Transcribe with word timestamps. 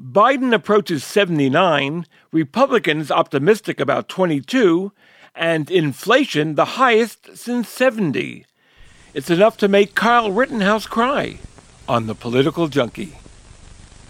Biden 0.00 0.52
approaches 0.52 1.04
79, 1.04 2.06
Republicans 2.32 3.10
optimistic 3.10 3.78
about 3.78 4.08
22, 4.08 4.90
and 5.36 5.70
inflation 5.70 6.56
the 6.56 6.64
highest 6.64 7.36
since 7.36 7.68
70. 7.68 8.44
It's 9.14 9.30
enough 9.30 9.56
to 9.58 9.68
make 9.68 9.94
Kyle 9.94 10.32
Rittenhouse 10.32 10.86
cry 10.86 11.38
on 11.88 12.06
the 12.06 12.14
political 12.14 12.66
junkie. 12.66 13.16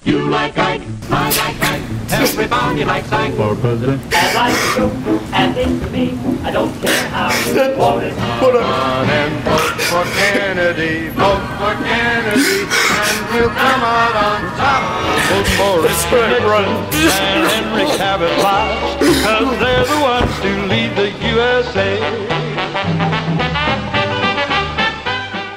You 0.05 0.27
like 0.29 0.57
Ike, 0.57 0.83
I 1.11 1.29
like 1.29 1.63
Ike, 1.63 1.94
everybody 2.13 2.85
likes 2.85 3.11
Ike. 3.13 3.35
For 3.35 3.55
president. 3.57 4.03
And 4.03 4.39
I 4.39 4.51
do, 4.77 4.87
and 5.33 5.57
it 5.57 5.85
to 5.85 5.91
me, 5.91 6.19
I 6.43 6.51
don't 6.51 6.73
care 6.81 7.09
how 7.09 7.31
you 7.47 7.79
want 7.79 8.05
it. 8.05 8.15
Run 8.15 9.09
and 9.09 9.45
vote 9.45 9.81
for 9.89 10.05
Kennedy, 10.33 11.09
vote 11.11 11.47
for 11.59 11.75
Kennedy, 11.85 12.67
and 12.67 13.17
we'll 13.33 13.49
come 13.49 13.83
out 13.83 14.15
on 14.15 14.41
top. 14.57 14.83
Vote 15.31 15.49
for 15.57 15.83
Richard 15.83 16.45
Run 16.45 16.65
and 16.65 17.47
Henry 17.51 17.87
Cabot 17.97 18.37
Lodge, 18.39 18.99
because 19.01 19.59
they're 19.59 19.85
the 19.85 20.01
ones 20.03 20.35
to 20.41 20.51
lead 20.67 20.97
the 20.97 21.11
USA. 21.29 21.91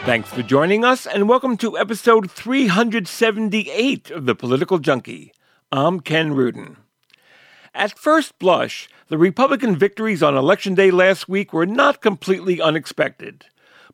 Thanks 0.06 0.30
for 0.30 0.42
joining 0.42 0.86
us, 0.86 1.06
and 1.06 1.28
welcome 1.28 1.58
to 1.58 1.78
episode 1.78 2.32
378 2.32 4.10
of 4.10 4.26
The 4.26 4.36
Political 4.36 4.80
Junkie. 4.80 5.34
I'm 5.72 6.00
Ken 6.00 6.34
Rudin. 6.34 6.78
At 7.74 8.00
first 8.00 8.40
blush, 8.40 8.88
the 9.10 9.18
Republican 9.18 9.76
victories 9.76 10.24
on 10.24 10.38
Election 10.38 10.76
Day 10.76 10.92
last 10.92 11.28
week 11.28 11.52
were 11.52 11.66
not 11.66 12.02
completely 12.02 12.62
unexpected. 12.62 13.44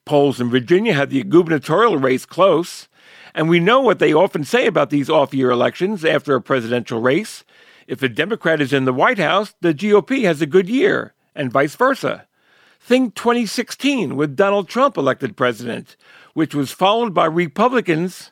Polls 0.05 0.40
in 0.40 0.52
Virginia 0.52 0.94
had 0.94 1.09
the 1.09 1.23
gubernatorial 1.23 1.98
race 1.98 2.28
close, 2.28 2.88
and 3.34 3.50
we 3.50 3.59
know 3.59 3.81
what 3.81 3.98
they 3.98 4.14
often 4.14 4.44
say 4.44 4.67
about 4.67 4.91
these 4.91 5.09
off 5.09 5.34
year 5.34 5.50
elections 5.50 6.05
after 6.05 6.36
a 6.36 6.41
presidential 6.41 7.02
race. 7.02 7.44
If 7.88 8.03
a 8.03 8.08
Democrat 8.09 8.62
is 8.62 8.72
in 8.72 8.86
the 8.86 8.94
White 8.94 9.17
House, 9.17 9.55
the 9.62 9.73
GOP 9.73 10.25
has 10.25 10.44
a 10.44 10.45
good 10.45 10.69
year, 10.69 11.16
and 11.34 11.52
vice 11.52 11.75
versa. 11.75 12.28
Think 12.80 13.16
2016 13.16 14.16
with 14.16 14.36
Donald 14.36 14.69
Trump 14.69 14.95
elected 14.95 15.36
president, 15.36 15.97
which 16.36 16.53
was 16.53 16.72
followed 16.72 17.16
by 17.16 17.25
Republicans. 17.25 18.31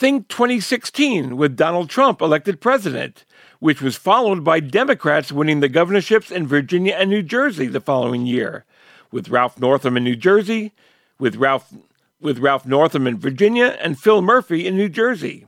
Think 0.00 0.28
2016 0.28 1.36
with 1.36 1.58
Donald 1.58 1.90
Trump 1.90 2.22
elected 2.22 2.58
president, 2.58 3.26
which 3.58 3.82
was 3.82 3.96
followed 3.96 4.42
by 4.42 4.58
Democrats 4.58 5.30
winning 5.30 5.60
the 5.60 5.68
governorships 5.68 6.30
in 6.30 6.46
Virginia 6.46 6.94
and 6.98 7.10
New 7.10 7.22
Jersey 7.22 7.66
the 7.66 7.82
following 7.82 8.24
year, 8.24 8.64
with 9.12 9.28
Ralph 9.28 9.60
Northam 9.60 9.98
in 9.98 10.04
New 10.04 10.16
Jersey, 10.16 10.72
with 11.18 11.36
Ralph 11.36 11.74
with 12.18 12.38
Ralph 12.38 12.64
Northam 12.64 13.06
in 13.06 13.18
Virginia 13.18 13.76
and 13.78 14.00
Phil 14.00 14.22
Murphy 14.22 14.66
in 14.66 14.74
New 14.74 14.88
Jersey. 14.88 15.44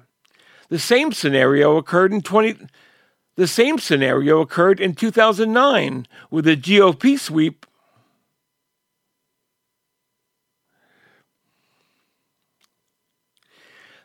The 0.69 0.79
same 0.79 1.13
scenario 1.13 1.79
occurred 1.79 2.13
in 2.13 2.21
20 2.21 2.59
the 3.37 3.47
same 3.47 3.79
scenario 3.79 4.43
occurred 4.43 4.81
in 4.81 4.95
2009 4.95 6.07
with 6.31 6.47
a 6.47 6.57
GOP 6.57 7.19
sweep. 7.19 7.65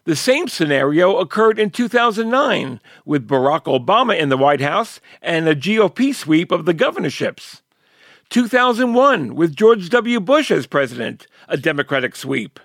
The 0.07 0.15
same 0.15 0.47
scenario 0.47 1.17
occurred 1.17 1.59
in 1.59 1.69
2009 1.69 2.79
with 3.03 3.27
Barack 3.27 3.65
Obama 3.65 4.17
in 4.17 4.29
the 4.29 4.37
White 4.37 4.61
House 4.61 5.01
and 5.21 5.49
a 5.49 5.53
GOP 5.53 6.15
sweep 6.15 6.49
of 6.49 6.63
the 6.63 6.73
governorships. 6.73 7.61
2001 8.29 9.35
with 9.35 9.53
George 9.53 9.89
W. 9.89 10.21
Bush 10.21 10.49
as 10.49 10.65
president, 10.65 11.27
a 11.49 11.57
Democratic 11.57 12.15
sweep. 12.15 12.57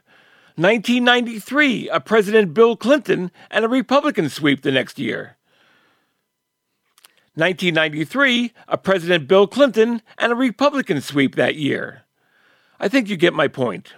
1993, 0.54 1.88
a 1.88 1.98
President 1.98 2.54
Bill 2.54 2.76
Clinton 2.76 3.32
and 3.50 3.64
a 3.64 3.68
Republican 3.68 4.28
sweep 4.28 4.62
the 4.62 4.70
next 4.70 5.00
year. 5.00 5.36
1993, 7.34 8.52
a 8.68 8.78
President 8.78 9.26
Bill 9.26 9.48
Clinton 9.48 10.00
and 10.16 10.30
a 10.30 10.36
Republican 10.36 11.00
sweep 11.00 11.34
that 11.34 11.56
year. 11.56 12.02
I 12.78 12.86
think 12.86 13.08
you 13.08 13.16
get 13.16 13.34
my 13.34 13.48
point. 13.48 13.94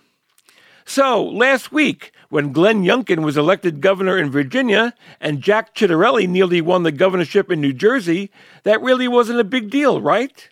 So, 0.87 1.25
last 1.25 1.73
week, 1.73 2.13
when 2.29 2.53
Glenn 2.53 2.85
Youngkin 2.85 3.25
was 3.25 3.37
elected 3.37 3.81
governor 3.81 4.19
in 4.19 4.31
Virginia 4.31 4.95
and 5.19 5.41
Jack 5.41 5.75
Ciattarelli 5.75 6.29
nearly 6.29 6.61
won 6.61 6.83
the 6.83 6.93
governorship 6.93 7.51
in 7.51 7.61
New 7.61 7.73
Jersey, 7.73 8.31
that 8.65 8.83
really 8.83 9.09
wasn't 9.09 9.41
a 9.41 9.45
big 9.45 9.71
deal, 9.71 10.03
right? 10.03 10.49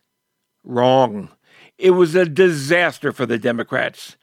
Wrong. 0.64 1.28
It 1.76 1.90
was 1.90 2.14
a 2.14 2.24
disaster 2.24 3.12
for 3.12 3.26
the 3.26 3.38
Democrats. 3.38 4.16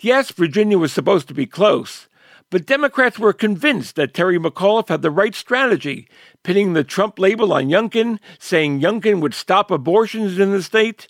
Yes, 0.00 0.32
Virginia 0.32 0.78
was 0.78 0.92
supposed 0.92 1.28
to 1.28 1.34
be 1.34 1.46
close, 1.46 2.08
but 2.50 2.66
Democrats 2.66 3.18
were 3.18 3.32
convinced 3.32 3.94
that 3.94 4.14
Terry 4.14 4.38
McAuliffe 4.38 4.88
had 4.88 5.02
the 5.02 5.10
right 5.12 5.34
strategy, 5.34 6.08
pinning 6.42 6.72
the 6.72 6.82
Trump 6.82 7.20
label 7.20 7.52
on 7.52 7.68
Youngkin, 7.68 8.18
saying 8.40 8.80
Youngkin 8.80 9.20
would 9.20 9.32
stop 9.32 9.70
abortions 9.70 10.40
in 10.40 10.50
the 10.50 10.62
state, 10.62 11.06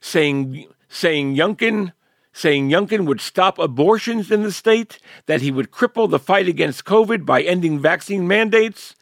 saying 0.00 0.66
saying 0.88 1.34
Youngkin 1.36 1.92
saying 2.34 2.68
Youngkin 2.68 3.06
would 3.06 3.20
stop 3.20 3.58
abortions 3.58 4.30
in 4.30 4.42
the 4.42 4.52
state, 4.52 4.98
that 5.24 5.40
he 5.40 5.50
would 5.50 5.70
cripple 5.70 6.10
the 6.10 6.18
fight 6.18 6.48
against 6.48 6.84
COVID 6.84 7.24
by 7.24 7.40
ending 7.40 7.78
vaccine 7.78 8.28
mandates. 8.28 8.94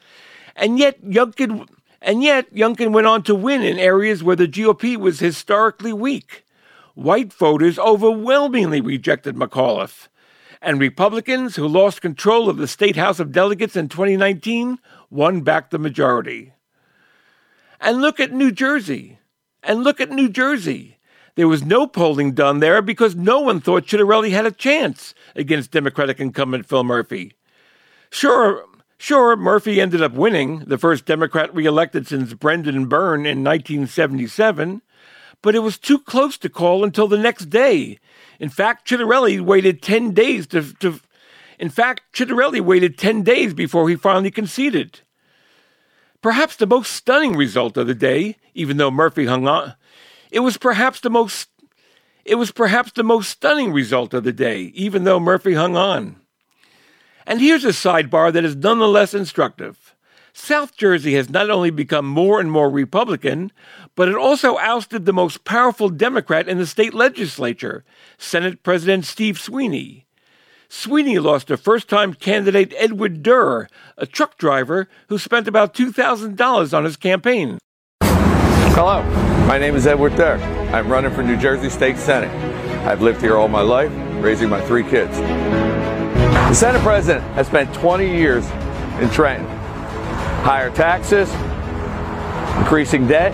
And 0.55 0.79
yet 0.79 1.03
Youngkin 1.03 1.67
and 2.01 2.23
yet 2.23 2.53
Youngkin 2.55 2.93
went 2.93 3.07
on 3.07 3.23
to 3.25 3.35
win 3.35 3.63
in 3.63 3.79
areas 3.79 4.23
where 4.23 4.37
the 4.37 4.47
GOP 4.47 4.97
was 4.97 5.19
historically 5.19 5.93
weak. 5.93 6.45
White 6.95 7.33
voters 7.33 7.79
overwhelmingly 7.79 8.81
rejected 8.81 9.35
McAuliffe 9.35 10.09
and 10.63 10.79
Republicans 10.79 11.57
who 11.57 11.67
lost 11.67 12.01
control 12.01 12.49
of 12.49 12.57
the 12.57 12.69
State 12.69 12.97
House 12.97 13.19
of 13.19 13.33
Delegates 13.33 13.77
in 13.77 13.89
2019 13.89 14.79
won 15.11 15.41
back 15.41 15.71
the 15.71 15.79
majority. 15.79 16.53
And 17.81 18.01
look 18.01 18.21
at 18.21 18.33
New 18.33 18.53
Jersey. 18.53 19.19
And 19.63 19.83
look 19.83 20.01
at 20.01 20.11
New 20.11 20.29
Jersey. 20.29 20.99
There 21.35 21.49
was 21.49 21.65
no 21.65 21.87
polling 21.87 22.33
done 22.33 22.61
there 22.61 22.83
because 22.83 23.17
no 23.17 23.41
one 23.41 23.61
thought 23.61 23.87
Ciattarelli 23.87 24.31
had 24.31 24.47
a 24.47 24.51
chance 24.51 25.15
against 25.35 25.71
Democratic 25.71 26.21
incumbent 26.21 26.67
Phil 26.67 26.85
Murphy. 26.85 27.35
Sure, 28.11 28.65
sure, 28.99 29.37
Murphy 29.37 29.81
ended 29.81 30.03
up 30.03 30.13
winning, 30.13 30.61
the 30.61 30.77
first 30.77 31.07
Democrat 31.07 31.55
reelected 31.55 32.07
since 32.07 32.35
Brendan 32.35 32.87
Byrne 32.87 33.21
in 33.21 33.43
1977, 33.43 34.83
but 35.41 35.55
it 35.55 35.61
was 35.61 35.79
too 35.79 35.99
close 35.99 36.37
to 36.39 36.51
call 36.51 36.85
until 36.85 37.09
the 37.09 37.17
next 37.17 37.47
day 37.47 37.99
in 38.43 38.49
fact, 38.49 38.89
Ciattarelli 38.89 39.41
waited 39.41 39.83
10 39.83 40.15
days 40.15 40.49
to, 40.49 40.75
to 40.81 40.99
in 41.61 41.71
fact, 41.71 42.13
Ciattarelli 42.13 42.61
waited 42.61 42.99
10 42.99 43.23
days 43.23 43.55
before 43.55 43.89
he 43.89 43.95
finally 43.95 44.33
conceded. 44.33 45.03
Perhaps 46.21 46.57
the 46.57 46.67
most 46.67 46.91
stunning 46.91 47.37
result 47.37 47.77
of 47.77 47.87
the 47.87 47.95
day, 47.95 48.37
even 48.53 48.79
though 48.79 48.91
Murphy 48.91 49.27
hung 49.27 49.47
on, 49.47 49.75
it 50.33 50.41
was 50.41 50.57
perhaps 50.57 50.99
the 51.01 51.11
most 51.11 51.49
it 52.25 52.37
was 52.37 52.53
perhaps 52.53 52.93
the 52.93 53.03
most 53.03 53.31
stunning 53.31 53.73
result 53.73 54.15
of 54.15 54.25
the 54.25 54.33
day, 54.33 54.73
even 54.75 55.05
though 55.05 55.19
Murphy 55.19 55.55
hung 55.55 55.77
on. 55.77 56.17
And 57.27 57.41
here's 57.41 57.65
a 57.65 57.69
sidebar 57.69 58.33
that 58.33 58.45
is 58.45 58.55
nonetheless 58.55 59.13
instructive. 59.13 59.95
South 60.33 60.77
Jersey 60.77 61.15
has 61.15 61.29
not 61.29 61.51
only 61.51 61.71
become 61.71 62.07
more 62.07 62.41
and 62.41 62.51
more 62.51 62.71
Republican, 62.71 63.51
but 63.97 64.09
it 64.09 64.15
also 64.15 64.57
ousted 64.59 65.05
the 65.05 65.13
most 65.13 65.45
powerful 65.45 65.89
Democrat 65.89 66.49
in 66.49 66.59
the 66.59 66.67
state 66.67 66.95
legislature, 66.95 67.85
Senate 68.19 68.63
President 68.63 69.05
Steve 69.05 69.39
Sweeney. 69.39 70.07
Sweeney 70.69 71.19
lost 71.19 71.49
to 71.49 71.57
first 71.57 71.89
time 71.89 72.15
candidate 72.15 72.73
Edward 72.79 73.23
Durr, 73.23 73.69
a 73.99 74.07
truck 74.07 74.39
driver 74.39 74.89
who 75.09 75.19
spent 75.19 75.49
about 75.49 75.75
$2,000 75.75 76.73
on 76.73 76.85
his 76.85 76.97
campaign. 76.97 77.59
Hello, 78.01 79.03
my 79.47 79.59
name 79.59 79.75
is 79.75 79.87
Edward 79.87 80.17
Durr. 80.17 80.37
I'm 80.73 80.89
running 80.89 81.13
for 81.13 81.23
New 81.23 81.37
Jersey 81.37 81.71
State 81.71 81.97
Senate. 81.99 82.31
I've 82.87 83.03
lived 83.03 83.21
here 83.21 83.37
all 83.37 83.49
my 83.49 83.61
life, 83.61 83.93
raising 84.23 84.49
my 84.49 84.61
three 84.67 84.85
kids. 84.85 85.19
The 85.19 86.55
Senate 86.55 86.83
President 86.83 87.25
has 87.35 87.47
spent 87.47 87.73
20 87.75 88.07
years 88.07 88.49
in 89.01 89.11
Trenton 89.11 89.47
higher 90.43 90.71
taxes, 90.71 91.33
increasing 92.59 93.07
debt, 93.07 93.33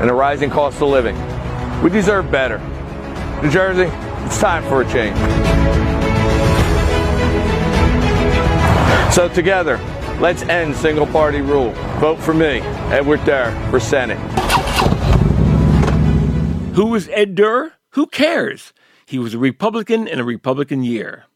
and 0.00 0.08
a 0.08 0.14
rising 0.14 0.50
cost 0.50 0.80
of 0.80 0.88
living. 0.88 1.16
We 1.82 1.90
deserve 1.90 2.30
better. 2.30 2.58
New 3.42 3.50
Jersey, 3.50 3.90
it's 4.24 4.38
time 4.38 4.62
for 4.64 4.82
a 4.82 4.84
change. 4.84 5.16
So 9.12 9.28
together, 9.28 9.78
let's 10.20 10.42
end 10.42 10.76
single 10.76 11.06
party 11.06 11.40
rule. 11.40 11.72
Vote 11.98 12.20
for 12.20 12.34
me, 12.34 12.60
Edward 12.90 13.24
Durr, 13.24 13.50
for 13.70 13.80
Senate. 13.80 14.18
Who 16.74 16.86
was 16.86 17.08
Ed 17.10 17.36
Durr? 17.36 17.74
Who 17.90 18.08
cares? 18.08 18.72
He 19.06 19.16
was 19.16 19.32
a 19.32 19.38
Republican 19.38 20.08
in 20.08 20.18
a 20.18 20.24
Republican 20.24 20.82
year. 20.82 21.26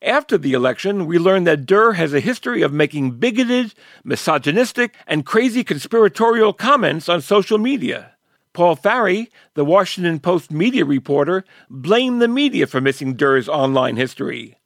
After 0.00 0.38
the 0.38 0.54
election, 0.54 1.04
we 1.04 1.18
learned 1.18 1.46
that 1.46 1.66
Durr 1.66 1.92
has 1.92 2.14
a 2.14 2.20
history 2.20 2.62
of 2.62 2.72
making 2.72 3.18
bigoted, 3.18 3.74
misogynistic, 4.02 4.94
and 5.06 5.26
crazy 5.26 5.62
conspiratorial 5.62 6.54
comments 6.54 7.10
on 7.10 7.20
social 7.20 7.58
media. 7.58 8.12
Paul 8.54 8.74
Farhi, 8.74 9.28
the 9.52 9.64
Washington 9.66 10.18
Post 10.20 10.50
media 10.50 10.86
reporter, 10.86 11.44
blamed 11.68 12.22
the 12.22 12.28
media 12.28 12.66
for 12.66 12.80
missing 12.80 13.12
Durr's 13.12 13.50
online 13.50 13.96
history. 13.96 14.56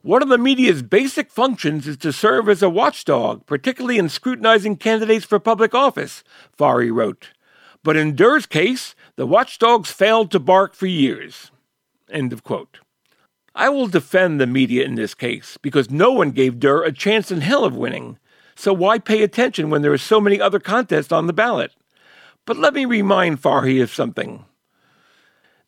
One 0.00 0.22
of 0.22 0.30
the 0.30 0.38
media's 0.38 0.80
basic 0.80 1.30
functions 1.30 1.86
is 1.86 1.98
to 1.98 2.14
serve 2.14 2.48
as 2.48 2.62
a 2.62 2.70
watchdog, 2.70 3.44
particularly 3.44 3.98
in 3.98 4.08
scrutinizing 4.08 4.76
candidates 4.76 5.26
for 5.26 5.38
public 5.38 5.74
office, 5.74 6.24
Farhi 6.58 6.90
wrote. 6.90 7.28
But 7.82 7.96
in 7.96 8.16
Durr's 8.16 8.46
case, 8.46 8.94
the 9.18 9.26
watchdogs 9.26 9.90
failed 9.90 10.30
to 10.30 10.38
bark 10.38 10.74
for 10.76 10.86
years. 10.86 11.50
End 12.08 12.32
of 12.32 12.44
quote. 12.44 12.78
I 13.52 13.68
will 13.68 13.88
defend 13.88 14.40
the 14.40 14.46
media 14.46 14.84
in 14.84 14.94
this 14.94 15.12
case 15.12 15.58
because 15.60 15.90
no 15.90 16.12
one 16.12 16.30
gave 16.30 16.60
Durr 16.60 16.84
a 16.84 16.92
chance 16.92 17.32
in 17.32 17.40
hell 17.40 17.64
of 17.64 17.76
winning. 17.76 18.16
So 18.54 18.72
why 18.72 19.00
pay 19.00 19.24
attention 19.24 19.70
when 19.70 19.82
there 19.82 19.92
are 19.92 19.98
so 19.98 20.20
many 20.20 20.40
other 20.40 20.60
contests 20.60 21.10
on 21.10 21.26
the 21.26 21.32
ballot? 21.32 21.72
But 22.46 22.58
let 22.58 22.74
me 22.74 22.84
remind 22.84 23.42
Farhi 23.42 23.82
of 23.82 23.92
something. 23.92 24.44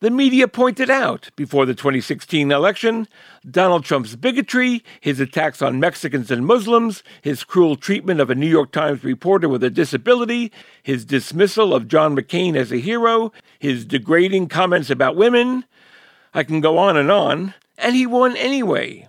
The 0.00 0.11
media 0.11 0.49
pointed 0.49 0.88
out 0.88 1.29
before 1.37 1.67
the 1.67 1.75
2016 1.75 2.50
election 2.50 3.06
Donald 3.49 3.85
Trump's 3.85 4.17
bigotry, 4.17 4.82
his 5.02 5.20
attacks 5.20 5.61
on 5.61 5.79
Mexicans 5.79 6.31
and 6.31 6.47
Muslims, 6.47 7.02
his 7.20 7.44
cruel 7.44 7.76
treatment 7.76 8.19
of 8.19 8.31
a 8.31 8.35
New 8.35 8.47
York 8.49 8.73
Times 8.73 9.05
reporter 9.05 9.47
with 9.47 9.62
a 9.62 9.69
disability, 9.69 10.52
his 10.82 11.05
dismissal 11.05 11.75
of 11.75 11.87
John 11.87 12.17
McCain 12.17 12.56
as 12.56 12.73
a 12.73 12.79
hero, 12.79 13.31
his 13.58 13.85
degrading 13.85 14.49
comments 14.49 14.88
about 14.88 15.17
women. 15.17 15.67
I 16.32 16.44
can 16.44 16.62
go 16.62 16.79
on 16.79 16.97
and 16.97 17.11
on, 17.11 17.52
and 17.76 17.94
he 17.94 18.06
won 18.06 18.35
anyway. 18.38 19.06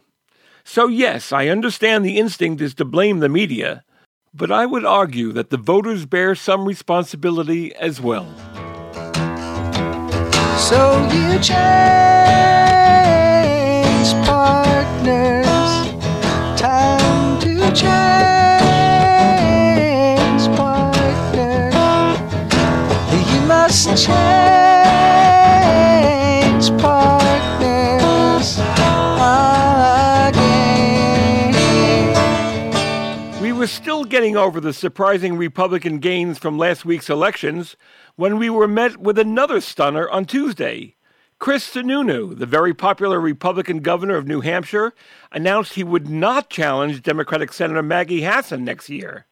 So, 0.65 0.87
yes, 0.87 1.31
I 1.31 1.47
understand 1.47 2.03
the 2.03 2.17
instinct 2.17 2.61
is 2.61 2.73
to 2.73 2.83
blame 2.83 3.19
the 3.19 3.29
media, 3.29 3.85
but 4.33 4.51
I 4.51 4.65
would 4.65 4.83
argue 4.83 5.31
that 5.31 5.51
the 5.51 5.57
voters 5.57 6.05
bear 6.05 6.35
some 6.35 6.65
responsibility 6.65 7.73
as 7.75 8.01
well. 8.01 8.27
So 10.69 10.79
you 11.11 11.39
change 11.39 11.61
partners. 14.25 15.63
Time 16.55 17.39
to 17.41 17.53
change 17.73 18.03
partners. 20.55 21.73
You 23.33 23.41
must 23.47 23.97
change 23.97 24.60
getting 34.21 34.37
over 34.37 34.59
the 34.61 34.71
surprising 34.71 35.35
Republican 35.35 35.97
gains 35.97 36.37
from 36.37 36.55
last 36.55 36.85
week's 36.85 37.09
elections 37.09 37.75
when 38.17 38.37
we 38.37 38.51
were 38.51 38.67
met 38.67 38.97
with 38.97 39.17
another 39.17 39.59
stunner 39.59 40.07
on 40.11 40.25
Tuesday. 40.25 40.95
Chris 41.39 41.67
Sununu, 41.67 42.37
the 42.37 42.45
very 42.45 42.71
popular 42.71 43.19
Republican 43.19 43.79
governor 43.79 44.15
of 44.17 44.27
New 44.27 44.41
Hampshire, 44.41 44.93
announced 45.31 45.73
he 45.73 45.83
would 45.83 46.07
not 46.07 46.51
challenge 46.51 47.01
Democratic 47.01 47.51
Senator 47.51 47.81
Maggie 47.81 48.21
Hassan 48.21 48.63
next 48.63 48.89
year. 48.89 49.25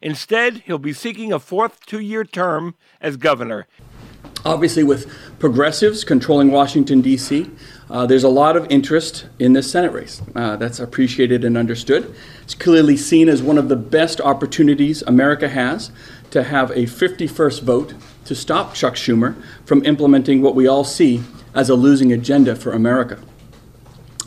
Instead, 0.00 0.58
he'll 0.58 0.78
be 0.78 0.92
seeking 0.92 1.32
a 1.32 1.40
fourth 1.40 1.84
two 1.84 1.98
year 1.98 2.22
term 2.22 2.76
as 3.00 3.16
governor. 3.16 3.66
Obviously, 4.44 4.84
with 4.84 5.10
progressives 5.38 6.04
controlling 6.04 6.50
Washington, 6.50 7.00
D.C., 7.00 7.50
uh, 7.88 8.06
there's 8.06 8.24
a 8.24 8.28
lot 8.28 8.56
of 8.56 8.66
interest 8.70 9.26
in 9.38 9.52
this 9.52 9.70
Senate 9.70 9.92
race. 9.92 10.20
Uh, 10.34 10.56
that's 10.56 10.80
appreciated 10.80 11.44
and 11.44 11.56
understood. 11.56 12.14
It's 12.42 12.54
clearly 12.54 12.96
seen 12.96 13.28
as 13.28 13.42
one 13.42 13.58
of 13.58 13.68
the 13.68 13.76
best 13.76 14.20
opportunities 14.20 15.02
America 15.02 15.48
has 15.48 15.90
to 16.30 16.42
have 16.42 16.70
a 16.72 16.84
51st 16.84 17.62
vote 17.62 17.94
to 18.24 18.34
stop 18.34 18.74
Chuck 18.74 18.94
Schumer 18.94 19.40
from 19.64 19.84
implementing 19.84 20.42
what 20.42 20.54
we 20.54 20.66
all 20.66 20.84
see 20.84 21.22
as 21.54 21.70
a 21.70 21.74
losing 21.74 22.12
agenda 22.12 22.56
for 22.56 22.72
America. 22.72 23.20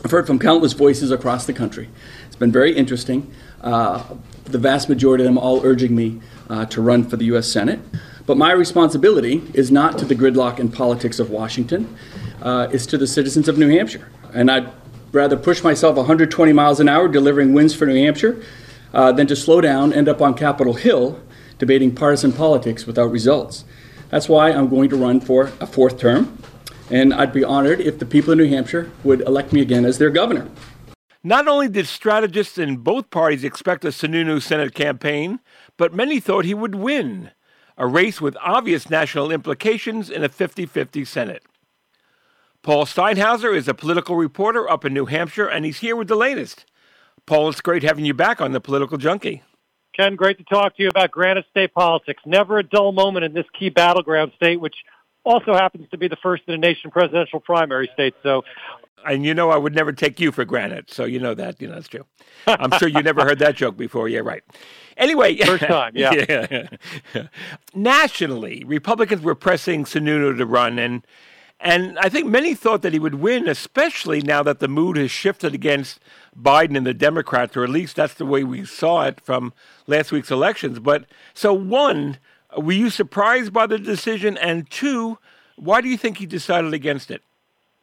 I've 0.04 0.10
heard 0.10 0.26
from 0.26 0.38
countless 0.38 0.72
voices 0.72 1.10
across 1.10 1.44
the 1.46 1.52
country. 1.52 1.88
It's 2.26 2.36
been 2.36 2.52
very 2.52 2.74
interesting. 2.74 3.32
Uh, 3.60 4.02
the 4.44 4.58
vast 4.58 4.88
majority 4.88 5.24
of 5.24 5.28
them 5.28 5.38
all 5.38 5.64
urging 5.64 5.94
me 5.94 6.20
uh, 6.48 6.64
to 6.66 6.80
run 6.80 7.04
for 7.04 7.16
the 7.16 7.26
U.S. 7.26 7.46
Senate. 7.46 7.80
But 8.26 8.36
my 8.36 8.52
responsibility 8.52 9.42
is 9.54 9.70
not 9.70 9.98
to 9.98 10.04
the 10.04 10.14
gridlock 10.14 10.58
and 10.58 10.72
politics 10.72 11.18
of 11.18 11.30
Washington, 11.30 11.96
uh, 12.42 12.68
it's 12.72 12.86
to 12.86 12.98
the 12.98 13.06
citizens 13.06 13.48
of 13.48 13.58
New 13.58 13.68
Hampshire. 13.68 14.08
And 14.32 14.50
I'd 14.50 14.70
rather 15.12 15.36
push 15.36 15.62
myself 15.62 15.96
120 15.96 16.52
miles 16.52 16.80
an 16.80 16.88
hour 16.88 17.08
delivering 17.08 17.52
wins 17.52 17.74
for 17.74 17.86
New 17.86 17.96
Hampshire 17.96 18.42
uh, 18.94 19.12
than 19.12 19.26
to 19.26 19.36
slow 19.36 19.60
down, 19.60 19.92
end 19.92 20.08
up 20.08 20.20
on 20.20 20.34
Capitol 20.34 20.74
Hill 20.74 21.20
debating 21.58 21.94
partisan 21.94 22.32
politics 22.32 22.86
without 22.86 23.06
results. 23.06 23.64
That's 24.08 24.28
why 24.28 24.50
I'm 24.50 24.68
going 24.68 24.88
to 24.90 24.96
run 24.96 25.20
for 25.20 25.52
a 25.60 25.66
fourth 25.66 25.98
term, 25.98 26.38
and 26.90 27.14
I'd 27.14 27.32
be 27.32 27.44
honored 27.44 27.80
if 27.80 27.98
the 27.98 28.06
people 28.06 28.32
of 28.32 28.38
New 28.38 28.48
Hampshire 28.48 28.90
would 29.04 29.20
elect 29.20 29.52
me 29.52 29.60
again 29.60 29.84
as 29.84 29.98
their 29.98 30.10
governor. 30.10 30.48
Not 31.22 31.46
only 31.46 31.68
did 31.68 31.86
strategists 31.86 32.56
in 32.56 32.78
both 32.78 33.10
parties 33.10 33.44
expect 33.44 33.84
a 33.84 33.88
Sununu 33.88 34.40
Senate 34.40 34.74
campaign, 34.74 35.38
but 35.76 35.92
many 35.92 36.18
thought 36.18 36.46
he 36.46 36.54
would 36.54 36.74
win, 36.74 37.30
a 37.80 37.86
race 37.86 38.20
with 38.20 38.36
obvious 38.42 38.90
national 38.90 39.32
implications 39.32 40.10
in 40.10 40.22
a 40.22 40.28
50 40.28 40.66
50 40.66 41.02
Senate. 41.06 41.42
Paul 42.62 42.84
Steinhauser 42.84 43.56
is 43.56 43.68
a 43.68 43.74
political 43.74 44.16
reporter 44.16 44.68
up 44.68 44.84
in 44.84 44.92
New 44.92 45.06
Hampshire, 45.06 45.46
and 45.46 45.64
he's 45.64 45.78
here 45.78 45.96
with 45.96 46.06
the 46.06 46.14
latest. 46.14 46.66
Paul, 47.24 47.48
it's 47.48 47.62
great 47.62 47.82
having 47.82 48.04
you 48.04 48.12
back 48.12 48.38
on 48.38 48.52
the 48.52 48.60
Political 48.60 48.98
Junkie. 48.98 49.42
Ken, 49.96 50.14
great 50.14 50.36
to 50.36 50.44
talk 50.44 50.76
to 50.76 50.82
you 50.82 50.90
about 50.90 51.10
Granite 51.10 51.46
State 51.50 51.72
politics. 51.72 52.22
Never 52.26 52.58
a 52.58 52.62
dull 52.62 52.92
moment 52.92 53.24
in 53.24 53.32
this 53.32 53.46
key 53.58 53.70
battleground 53.70 54.32
state, 54.36 54.60
which 54.60 54.76
also 55.24 55.54
happens 55.54 55.88
to 55.90 55.96
be 55.96 56.06
the 56.06 56.16
first 56.22 56.42
in 56.48 56.52
the 56.52 56.58
nation 56.58 56.90
presidential 56.90 57.40
primary 57.40 57.88
state. 57.94 58.14
So, 58.22 58.44
and 59.06 59.24
you 59.24 59.34
know, 59.34 59.50
I 59.50 59.56
would 59.56 59.74
never 59.74 59.92
take 59.92 60.20
you 60.20 60.32
for 60.32 60.44
granted, 60.44 60.90
so 60.90 61.04
you 61.04 61.18
know 61.18 61.34
that. 61.34 61.60
You 61.60 61.68
know 61.68 61.74
that's 61.74 61.88
true. 61.88 62.06
I'm 62.46 62.72
sure 62.78 62.88
you 62.88 63.02
never 63.02 63.24
heard 63.24 63.38
that 63.40 63.56
joke 63.56 63.76
before. 63.76 64.08
Yeah, 64.08 64.20
right. 64.20 64.42
Anyway, 64.96 65.36
first 65.44 65.64
time. 65.64 65.92
Yeah. 65.94 66.66
yeah. 67.14 67.26
Nationally, 67.74 68.64
Republicans 68.64 69.22
were 69.22 69.34
pressing 69.34 69.84
Sununu 69.84 70.36
to 70.36 70.46
run, 70.46 70.78
and 70.78 71.06
and 71.60 71.98
I 71.98 72.08
think 72.08 72.26
many 72.26 72.54
thought 72.54 72.82
that 72.82 72.92
he 72.92 72.98
would 72.98 73.16
win, 73.16 73.46
especially 73.46 74.22
now 74.22 74.42
that 74.42 74.60
the 74.60 74.68
mood 74.68 74.96
has 74.96 75.10
shifted 75.10 75.54
against 75.54 76.00
Biden 76.38 76.76
and 76.76 76.86
the 76.86 76.94
Democrats, 76.94 77.56
or 77.56 77.64
at 77.64 77.70
least 77.70 77.96
that's 77.96 78.14
the 78.14 78.26
way 78.26 78.44
we 78.44 78.64
saw 78.64 79.04
it 79.06 79.20
from 79.20 79.52
last 79.86 80.10
week's 80.10 80.30
elections. 80.30 80.78
But 80.78 81.04
so, 81.34 81.52
one, 81.52 82.18
were 82.56 82.72
you 82.72 82.88
surprised 82.88 83.52
by 83.52 83.66
the 83.66 83.78
decision? 83.78 84.38
And 84.38 84.70
two, 84.70 85.18
why 85.56 85.82
do 85.82 85.88
you 85.88 85.98
think 85.98 86.16
he 86.16 86.26
decided 86.26 86.72
against 86.72 87.10
it? 87.10 87.22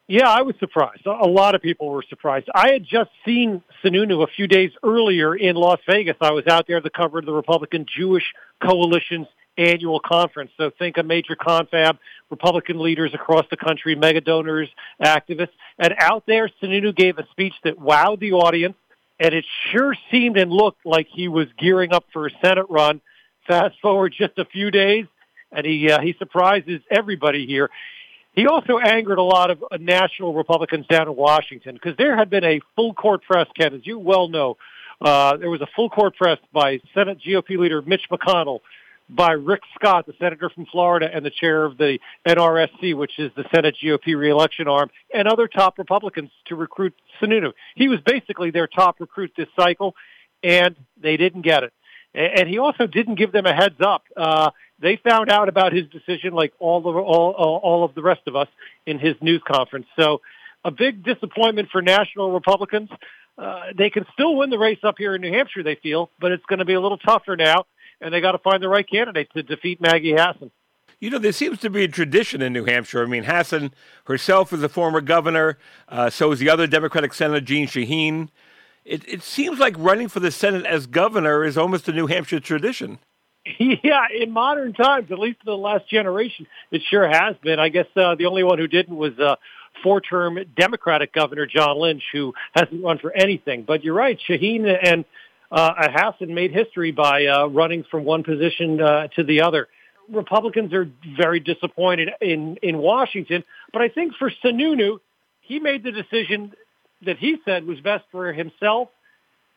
Yeah, 0.07 0.29
I 0.29 0.43
was 0.43 0.55
surprised. 0.59 1.05
A 1.05 1.27
lot 1.27 1.53
of 1.53 1.61
people 1.61 1.89
were 1.89 2.03
surprised. 2.07 2.47
I 2.55 2.71
had 2.71 2.85
just 2.85 3.09
seen 3.25 3.61
Sununu 3.83 4.23
a 4.23 4.27
few 4.27 4.47
days 4.47 4.71
earlier 4.81 5.35
in 5.35 5.57
Las 5.57 5.79
Vegas. 5.85 6.15
I 6.21 6.31
was 6.31 6.47
out 6.47 6.65
there 6.65 6.79
to 6.79 6.89
cover 6.89 7.21
the 7.21 7.33
Republican 7.33 7.85
Jewish 7.93 8.23
Coalition's 8.63 9.27
annual 9.57 9.99
conference. 9.99 10.51
So 10.55 10.71
think 10.79 10.97
a 10.97 11.03
major 11.03 11.35
confab, 11.35 11.97
Republican 12.29 12.79
leaders 12.79 13.13
across 13.13 13.45
the 13.49 13.57
country, 13.57 13.95
mega 13.95 14.21
donors, 14.21 14.69
activists. 15.03 15.49
And 15.77 15.93
out 15.99 16.23
there, 16.25 16.49
Sununu 16.61 16.95
gave 16.95 17.17
a 17.17 17.27
speech 17.31 17.55
that 17.65 17.77
wowed 17.77 18.21
the 18.21 18.31
audience, 18.31 18.75
and 19.19 19.33
it 19.33 19.45
sure 19.71 19.93
seemed 20.09 20.37
and 20.37 20.51
looked 20.51 20.85
like 20.85 21.07
he 21.11 21.27
was 21.27 21.47
gearing 21.59 21.91
up 21.91 22.05
for 22.13 22.27
a 22.27 22.31
Senate 22.41 22.67
run. 22.69 23.01
Fast 23.45 23.75
forward 23.81 24.13
just 24.17 24.37
a 24.37 24.45
few 24.45 24.71
days, 24.71 25.05
and 25.51 25.65
he 25.65 25.89
uh, 25.89 25.99
he 26.01 26.13
surprises 26.17 26.81
everybody 26.91 27.45
here. 27.45 27.69
He 28.37 28.45
also 28.45 28.77
angered 28.77 29.17
a 29.17 29.23
lot 29.23 29.49
of 29.49 29.63
uh, 29.63 29.77
national 29.79 30.35
Republicans 30.35 30.85
down 30.85 31.07
in 31.07 31.15
Washington 31.15 31.73
because 31.73 31.97
there 31.97 32.15
had 32.15 32.29
been 32.29 32.43
a 32.43 32.61
full 32.75 32.93
court 32.93 33.23
press, 33.23 33.47
Ken, 33.57 33.73
as 33.73 33.81
you 33.83 33.97
well 33.97 34.27
know. 34.27 34.57
Uh, 35.01 35.37
there 35.37 35.49
was 35.49 35.61
a 35.61 35.67
full 35.75 35.89
court 35.89 36.15
press 36.15 36.37
by 36.53 36.79
Senate 36.93 37.17
GOP 37.27 37.57
leader 37.57 37.81
Mitch 37.81 38.03
McConnell 38.11 38.59
by 39.09 39.31
Rick 39.31 39.61
Scott, 39.73 40.05
the 40.05 40.13
senator 40.19 40.51
from 40.51 40.67
Florida 40.67 41.09
and 41.11 41.25
the 41.25 41.31
chair 41.31 41.65
of 41.65 41.79
the 41.79 41.97
NRSC, 42.27 42.95
which 42.95 43.17
is 43.17 43.31
the 43.35 43.45
Senate 43.51 43.75
GOP 43.83 44.15
reelection 44.15 44.67
arm, 44.67 44.91
and 45.11 45.27
other 45.27 45.47
top 45.47 45.79
Republicans 45.79 46.29
to 46.45 46.55
recruit 46.55 46.93
Sununu. 47.19 47.53
He 47.75 47.87
was 47.87 48.01
basically 48.05 48.51
their 48.51 48.67
top 48.67 48.99
recruit 48.99 49.31
this 49.35 49.47
cycle, 49.59 49.95
and 50.43 50.75
they 51.01 51.17
didn't 51.17 51.41
get 51.41 51.63
it. 51.63 51.73
And 52.17 52.49
he 52.49 52.57
also 52.57 52.87
didn't 52.87 53.15
give 53.15 53.31
them 53.31 53.45
a 53.45 53.53
heads 53.53 53.79
up. 53.79 54.03
Uh, 54.15 54.51
they 54.79 54.99
found 55.07 55.29
out 55.29 55.49
about 55.49 55.71
his 55.71 55.85
decision 55.87 56.33
like 56.33 56.53
all 56.59 56.79
of, 56.79 56.95
all, 56.95 57.31
all 57.33 57.83
of 57.83 57.93
the 57.95 58.01
rest 58.01 58.21
of 58.27 58.35
us 58.35 58.47
in 58.85 58.99
his 58.99 59.15
news 59.21 59.41
conference. 59.47 59.85
So 59.95 60.21
a 60.65 60.71
big 60.71 61.03
disappointment 61.03 61.69
for 61.71 61.81
national 61.81 62.31
Republicans. 62.31 62.89
Uh, 63.37 63.65
they 63.77 63.91
can 63.91 64.05
still 64.13 64.35
win 64.35 64.49
the 64.49 64.57
race 64.57 64.79
up 64.83 64.95
here 64.97 65.13
in 65.13 65.21
New 65.21 65.31
Hampshire, 65.31 65.61
they 65.61 65.75
feel, 65.75 66.09
but 66.19 66.31
it's 66.31 66.45
going 66.45 66.59
to 66.59 66.65
be 66.65 66.73
a 66.73 66.81
little 66.81 66.97
tougher 66.97 67.35
now 67.35 67.65
and 68.01 68.13
they 68.13 68.21
got 68.21 68.33
to 68.33 68.37
find 68.39 68.61
the 68.61 68.69
right 68.69 68.87
candidate 68.87 69.29
to 69.33 69.43
defeat 69.43 69.81
Maggie 69.81 70.11
Hassan. 70.11 70.51
You 70.99 71.11
know, 71.11 71.19
there 71.19 71.31
seems 71.31 71.59
to 71.59 71.69
be 71.69 71.83
a 71.83 71.87
tradition 71.87 72.41
in 72.41 72.53
New 72.53 72.65
Hampshire. 72.65 73.03
I 73.03 73.05
mean, 73.05 73.23
Hassan 73.23 73.71
herself 74.05 74.51
is 74.51 74.63
a 74.63 74.69
former 74.69 74.99
governor. 74.99 75.59
Uh, 75.87 76.09
so 76.09 76.31
is 76.31 76.39
the 76.39 76.49
other 76.49 76.65
Democratic 76.65 77.13
Senator, 77.13 77.39
Jeanne 77.39 77.67
Shaheen. 77.67 78.29
It, 78.87 79.07
it 79.07 79.21
seems 79.21 79.59
like 79.59 79.75
running 79.77 80.07
for 80.07 80.21
the 80.21 80.31
Senate 80.31 80.65
as 80.65 80.87
governor 80.87 81.43
is 81.43 81.57
almost 81.57 81.89
a 81.89 81.91
New 81.91 82.07
Hampshire 82.07 82.39
tradition. 82.39 82.99
Yeah, 83.59 84.07
in 84.13 84.31
modern 84.31 84.73
times, 84.73 85.09
at 85.09 85.19
least 85.19 85.39
in 85.45 85.49
the 85.49 85.57
last 85.57 85.89
generation, 85.89 86.47
it 86.69 86.81
sure 86.89 87.07
has 87.07 87.37
been. 87.41 87.59
I 87.59 87.69
guess 87.69 87.85
uh, 87.95 88.15
the 88.15 88.25
only 88.25 88.43
one 88.43 88.57
who 88.57 88.67
didn't 88.67 88.95
was 88.95 89.17
uh, 89.17 89.37
four-term 89.83 90.37
Democratic 90.53 91.13
Governor 91.13 91.45
John 91.45 91.79
Lynch, 91.79 92.03
who 92.11 92.33
hasn't 92.53 92.83
run 92.83 92.97
for 92.97 93.15
anything. 93.15 93.63
But 93.63 93.85
you're 93.85 93.93
right, 93.93 94.19
Shaheen 94.27 94.67
and 94.83 95.05
uh, 95.49 95.71
Hassan 95.77 96.33
made 96.33 96.51
history 96.51 96.91
by 96.91 97.25
uh, 97.25 97.47
running 97.47 97.85
from 97.89 98.03
one 98.03 98.23
position 98.23 98.81
uh, 98.81 99.07
to 99.15 99.23
the 99.23 99.41
other. 99.41 99.69
Republicans 100.09 100.73
are 100.73 100.89
very 101.15 101.39
disappointed 101.39 102.09
in 102.19 102.57
in 102.61 102.77
Washington, 102.77 103.45
but 103.71 103.81
I 103.81 103.87
think 103.87 104.13
for 104.19 104.29
Sununu, 104.43 104.99
he 105.39 105.59
made 105.59 105.83
the 105.83 105.91
decision 105.91 106.53
that 107.05 107.17
he 107.17 107.37
said 107.45 107.65
was 107.65 107.79
best 107.79 108.05
for 108.11 108.31
himself, 108.33 108.89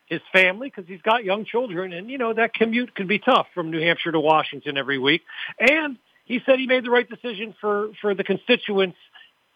his 0.06 0.20
family, 0.32 0.68
because 0.68 0.88
he's 0.88 1.02
got 1.02 1.24
young 1.24 1.44
children, 1.44 1.92
and 1.92 2.10
you 2.10 2.18
know 2.18 2.34
that 2.34 2.54
commute 2.54 2.94
can 2.94 3.06
be 3.06 3.18
tough 3.18 3.46
from 3.54 3.70
New 3.70 3.80
Hampshire 3.80 4.12
to 4.12 4.20
Washington 4.20 4.76
every 4.76 4.98
week. 4.98 5.22
And 5.58 5.96
he 6.24 6.40
said 6.44 6.58
he 6.58 6.66
made 6.66 6.84
the 6.84 6.90
right 6.90 7.08
decision 7.08 7.54
for 7.60 7.90
for 8.00 8.14
the 8.14 8.24
constituents 8.24 8.96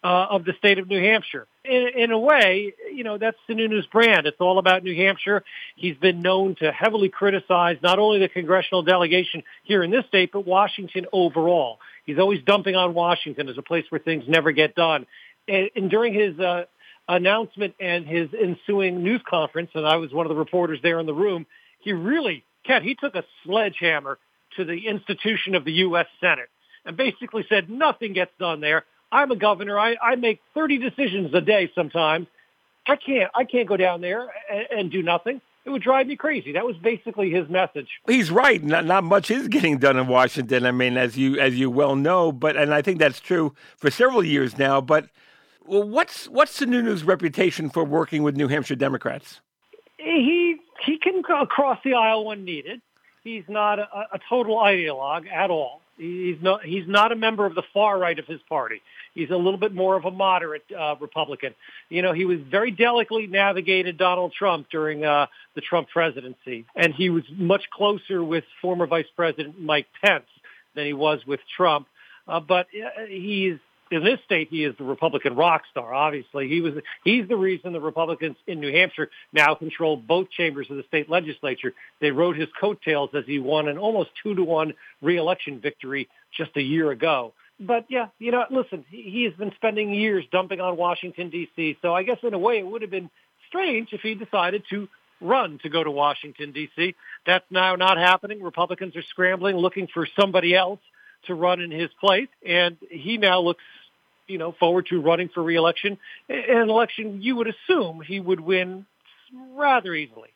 uh, 0.05 0.27
of 0.29 0.45
the 0.45 0.53
state 0.59 0.77
of 0.77 0.87
New 0.87 1.01
Hampshire. 1.01 1.47
In, 1.63 1.87
in 1.95 2.11
a 2.11 2.19
way, 2.19 2.75
you 2.93 3.03
know, 3.03 3.17
that's 3.17 3.37
Sununu's 3.49 3.87
brand. 3.87 4.27
It's 4.27 4.39
all 4.39 4.59
about 4.59 4.83
New 4.83 4.95
Hampshire. 4.95 5.43
He's 5.75 5.97
been 5.97 6.21
known 6.21 6.55
to 6.59 6.71
heavily 6.71 7.09
criticize 7.09 7.77
not 7.81 7.97
only 7.97 8.19
the 8.19 8.29
congressional 8.29 8.83
delegation 8.83 9.41
here 9.63 9.81
in 9.81 9.89
this 9.89 10.05
state, 10.05 10.31
but 10.31 10.45
Washington 10.45 11.07
overall. 11.11 11.79
He's 12.05 12.19
always 12.19 12.43
dumping 12.45 12.75
on 12.75 12.93
Washington 12.93 13.49
as 13.49 13.57
a 13.57 13.63
place 13.63 13.85
where 13.89 13.99
things 13.99 14.25
never 14.27 14.51
get 14.51 14.75
done. 14.75 15.07
And, 15.47 15.71
and 15.75 15.89
during 15.89 16.13
his 16.13 16.39
uh, 16.39 16.65
announcement 17.07 17.75
and 17.79 18.05
his 18.05 18.29
ensuing 18.33 19.03
news 19.03 19.21
conference, 19.27 19.71
and 19.73 19.85
I 19.85 19.97
was 19.97 20.11
one 20.11 20.25
of 20.25 20.29
the 20.29 20.35
reporters 20.35 20.79
there 20.81 20.99
in 20.99 21.05
the 21.05 21.13
room, 21.13 21.45
he 21.79 21.93
really, 21.93 22.43
Ken, 22.65 22.83
he 22.83 22.95
took 22.95 23.15
a 23.15 23.23
sledgehammer 23.43 24.17
to 24.57 24.65
the 24.65 24.87
institution 24.87 25.55
of 25.55 25.65
the 25.65 25.73
U.S. 25.73 26.07
Senate 26.19 26.49
and 26.85 26.97
basically 26.97 27.45
said 27.49 27.69
nothing 27.69 28.13
gets 28.13 28.31
done 28.39 28.61
there 28.61 28.85
I'm 29.11 29.31
a 29.31 29.35
governor. 29.35 29.79
I, 29.79 29.95
I 30.01 30.15
make 30.15 30.41
30 30.53 30.77
decisions 30.77 31.33
a 31.33 31.41
day 31.41 31.71
sometimes. 31.73 32.27
I 32.87 32.97
can't, 32.97 33.31
I 33.33 33.45
can't 33.45 33.67
go 33.67 33.77
down 33.77 34.01
there 34.01 34.27
and, 34.51 34.67
and 34.71 34.91
do 34.91 35.01
nothing. 35.01 35.41
It 35.63 35.71
would 35.71 35.81
drive 35.81 36.05
me 36.05 36.15
crazy. 36.15 36.51
That 36.51 36.65
was 36.65 36.75
basically 36.75 37.31
his 37.31 37.49
message. 37.49 37.87
He's 38.07 38.29
right. 38.29 38.61
Not, 38.63 38.85
not 38.85 39.03
much 39.03 39.31
is 39.31 39.47
getting 39.47 39.79
done 39.79 39.97
in 39.97 40.07
Washington. 40.07 40.65
I 40.65 40.71
mean, 40.71 40.95
as 40.95 41.17
you 41.17 41.39
as 41.39 41.55
you 41.55 41.71
well 41.71 41.95
know, 41.95 42.31
but 42.31 42.55
and 42.55 42.71
I 42.71 42.83
think 42.83 42.99
that's 42.99 43.19
true 43.19 43.55
for 43.77 43.89
several 43.89 44.23
years 44.23 44.59
now. 44.59 44.79
But 44.79 45.07
well, 45.67 45.83
what's 45.83 46.27
what's 46.27 46.59
Sununu's 46.59 47.03
reputation 47.03 47.69
for 47.69 47.83
working 47.83 48.23
with 48.23 48.35
New 48.35 48.47
Hampshire 48.47 48.75
Democrats? 48.75 49.41
He 49.97 50.57
he 50.85 50.97
can 50.97 51.23
cross 51.23 51.79
the 51.83 51.93
aisle 51.93 52.25
when 52.25 52.45
needed. 52.45 52.81
He's 53.23 53.43
not 53.47 53.79
a, 53.79 53.87
a 54.13 54.19
total 54.29 54.57
ideologue 54.57 55.27
at 55.31 55.49
all. 55.49 55.81
He's 55.97 56.37
not 56.41 56.63
he's 56.63 56.87
not 56.87 57.11
a 57.11 57.15
member 57.15 57.45
of 57.45 57.55
the 57.55 57.63
far 57.73 57.97
right 57.97 58.17
of 58.19 58.25
his 58.25 58.41
party. 58.49 58.81
He's 59.13 59.29
a 59.29 59.37
little 59.37 59.57
bit 59.57 59.73
more 59.73 59.95
of 59.95 60.03
a 60.03 60.11
moderate 60.11 60.65
uh, 60.77 60.95
Republican. 60.99 61.55
You 61.89 62.01
know, 62.01 62.11
he 62.11 62.25
was 62.25 62.39
very 62.39 62.69
delicately 62.69 63.27
navigated 63.27 63.97
Donald 63.97 64.33
Trump 64.33 64.67
during 64.69 65.05
uh, 65.05 65.27
the 65.55 65.61
Trump 65.61 65.87
presidency, 65.89 66.65
and 66.75 66.93
he 66.93 67.09
was 67.09 67.23
much 67.31 67.69
closer 67.69 68.21
with 68.21 68.43
former 68.61 68.85
Vice 68.87 69.07
President 69.15 69.59
Mike 69.59 69.87
Pence 70.03 70.25
than 70.75 70.85
he 70.85 70.93
was 70.93 71.25
with 71.25 71.39
Trump. 71.55 71.87
Uh, 72.27 72.41
but 72.41 72.67
uh, 72.75 73.05
he's 73.07 73.57
in 73.91 74.03
this 74.03 74.19
state, 74.25 74.47
he 74.49 74.63
is 74.63 74.75
the 74.77 74.83
Republican 74.83 75.35
rock 75.35 75.63
star. 75.69 75.93
Obviously, 75.93 76.47
he 76.47 76.61
was 76.61 76.73
he's 77.03 77.27
the 77.27 77.37
reason 77.37 77.73
the 77.73 77.79
Republicans 77.79 78.35
in 78.47 78.59
New 78.59 78.71
Hampshire 78.71 79.09
now 79.31 79.53
control 79.53 79.95
both 79.95 80.29
chambers 80.31 80.67
of 80.69 80.77
the 80.77 80.83
state 80.83 81.09
legislature. 81.09 81.73
They 82.01 82.11
rode 82.11 82.35
his 82.35 82.49
coattails 82.59 83.11
as 83.13 83.25
he 83.25 83.39
won 83.39 83.67
an 83.67 83.77
almost 83.77 84.09
two 84.23 84.35
to 84.35 84.43
one 84.43 84.73
reelection 85.01 85.59
victory 85.59 86.09
just 86.35 86.51
a 86.57 86.61
year 86.61 86.91
ago. 86.91 87.33
But 87.59 87.85
yeah, 87.89 88.07
you 88.19 88.31
know, 88.31 88.45
listen, 88.49 88.85
he 88.89 89.23
has 89.25 89.33
been 89.33 89.53
spending 89.55 89.93
years 89.93 90.25
dumping 90.31 90.59
on 90.59 90.77
Washington 90.77 91.29
D.C. 91.29 91.77
So 91.81 91.93
I 91.93 92.03
guess 92.03 92.17
in 92.23 92.33
a 92.33 92.39
way 92.39 92.57
it 92.57 92.65
would 92.65 92.81
have 92.81 92.91
been 92.91 93.09
strange 93.47 93.93
if 93.93 94.01
he 94.01 94.15
decided 94.15 94.63
to 94.71 94.89
run 95.21 95.59
to 95.63 95.69
go 95.69 95.83
to 95.83 95.91
Washington 95.91 96.51
D.C. 96.51 96.95
That's 97.25 97.45
now 97.49 97.75
not 97.75 97.97
happening. 97.97 98.41
Republicans 98.41 98.95
are 98.95 99.03
scrambling, 99.03 99.55
looking 99.55 99.87
for 99.93 100.07
somebody 100.19 100.55
else 100.55 100.79
to 101.27 101.35
run 101.35 101.61
in 101.61 101.71
his 101.71 101.89
place, 101.99 102.29
and 102.45 102.77
he 102.89 103.17
now 103.17 103.41
looks, 103.41 103.63
you 104.27 104.37
know, 104.37 104.51
forward 104.53 104.87
to 104.87 105.01
running 105.01 105.29
for 105.29 105.43
reelection. 105.43 105.97
An 106.29 106.69
election 106.69 107.21
you 107.21 107.35
would 107.37 107.47
assume 107.47 108.01
he 108.01 108.19
would 108.19 108.39
win 108.39 108.85
rather 109.53 109.93
easily. 109.93 110.29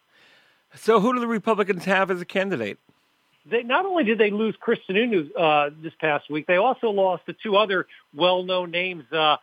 So, 0.75 1.00
who 1.00 1.13
do 1.13 1.19
the 1.19 1.27
Republicans 1.27 1.86
have 1.86 2.12
as 2.12 2.22
a 2.22 2.25
candidate? 2.25 2.77
They 3.50 3.63
not 3.63 3.86
only 3.86 4.03
did 4.03 4.17
they 4.19 4.29
lose 4.29 4.55
Chris 4.60 4.79
Sununu 4.88 5.29
uh, 5.38 5.72
this 5.81 5.93
past 6.00 6.29
week, 6.29 6.46
they 6.46 6.58
also 6.58 6.89
lost 6.89 7.25
the 7.25 7.34
two 7.34 7.55
other 7.55 7.88
well-known 8.13 8.69
names 8.69 9.12
uh, 9.12 9.38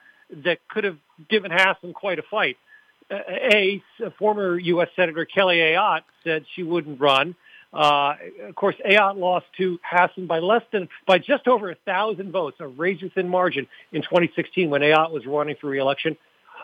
that 0.44 0.58
could 0.68 0.84
have 0.84 0.98
given 1.28 1.50
Hassan 1.50 1.92
quite 1.92 2.18
a 2.18 2.22
fight. 2.22 2.56
Uh, 3.10 3.18
a, 3.28 3.82
a 4.04 4.10
former 4.12 4.58
U.S. 4.58 4.88
Senator 4.94 5.24
Kelly 5.24 5.56
Ayotte 5.56 6.02
said 6.24 6.44
she 6.54 6.62
wouldn't 6.62 7.00
run. 7.00 7.34
Uh, 7.76 8.14
of 8.48 8.54
course, 8.54 8.74
Ayotte 8.88 9.18
lost 9.18 9.44
to 9.58 9.78
Hassan 9.84 10.26
by 10.26 10.38
less 10.38 10.62
than, 10.72 10.88
by 11.06 11.18
just 11.18 11.46
over 11.46 11.70
a 11.70 11.74
thousand 11.84 12.32
votes, 12.32 12.56
a 12.60 12.66
razor 12.66 13.10
thin 13.14 13.28
margin 13.28 13.66
in 13.92 14.00
2016 14.00 14.70
when 14.70 14.80
Ayotte 14.80 15.12
was 15.12 15.26
running 15.26 15.56
for 15.60 15.68
reelection. 15.68 16.16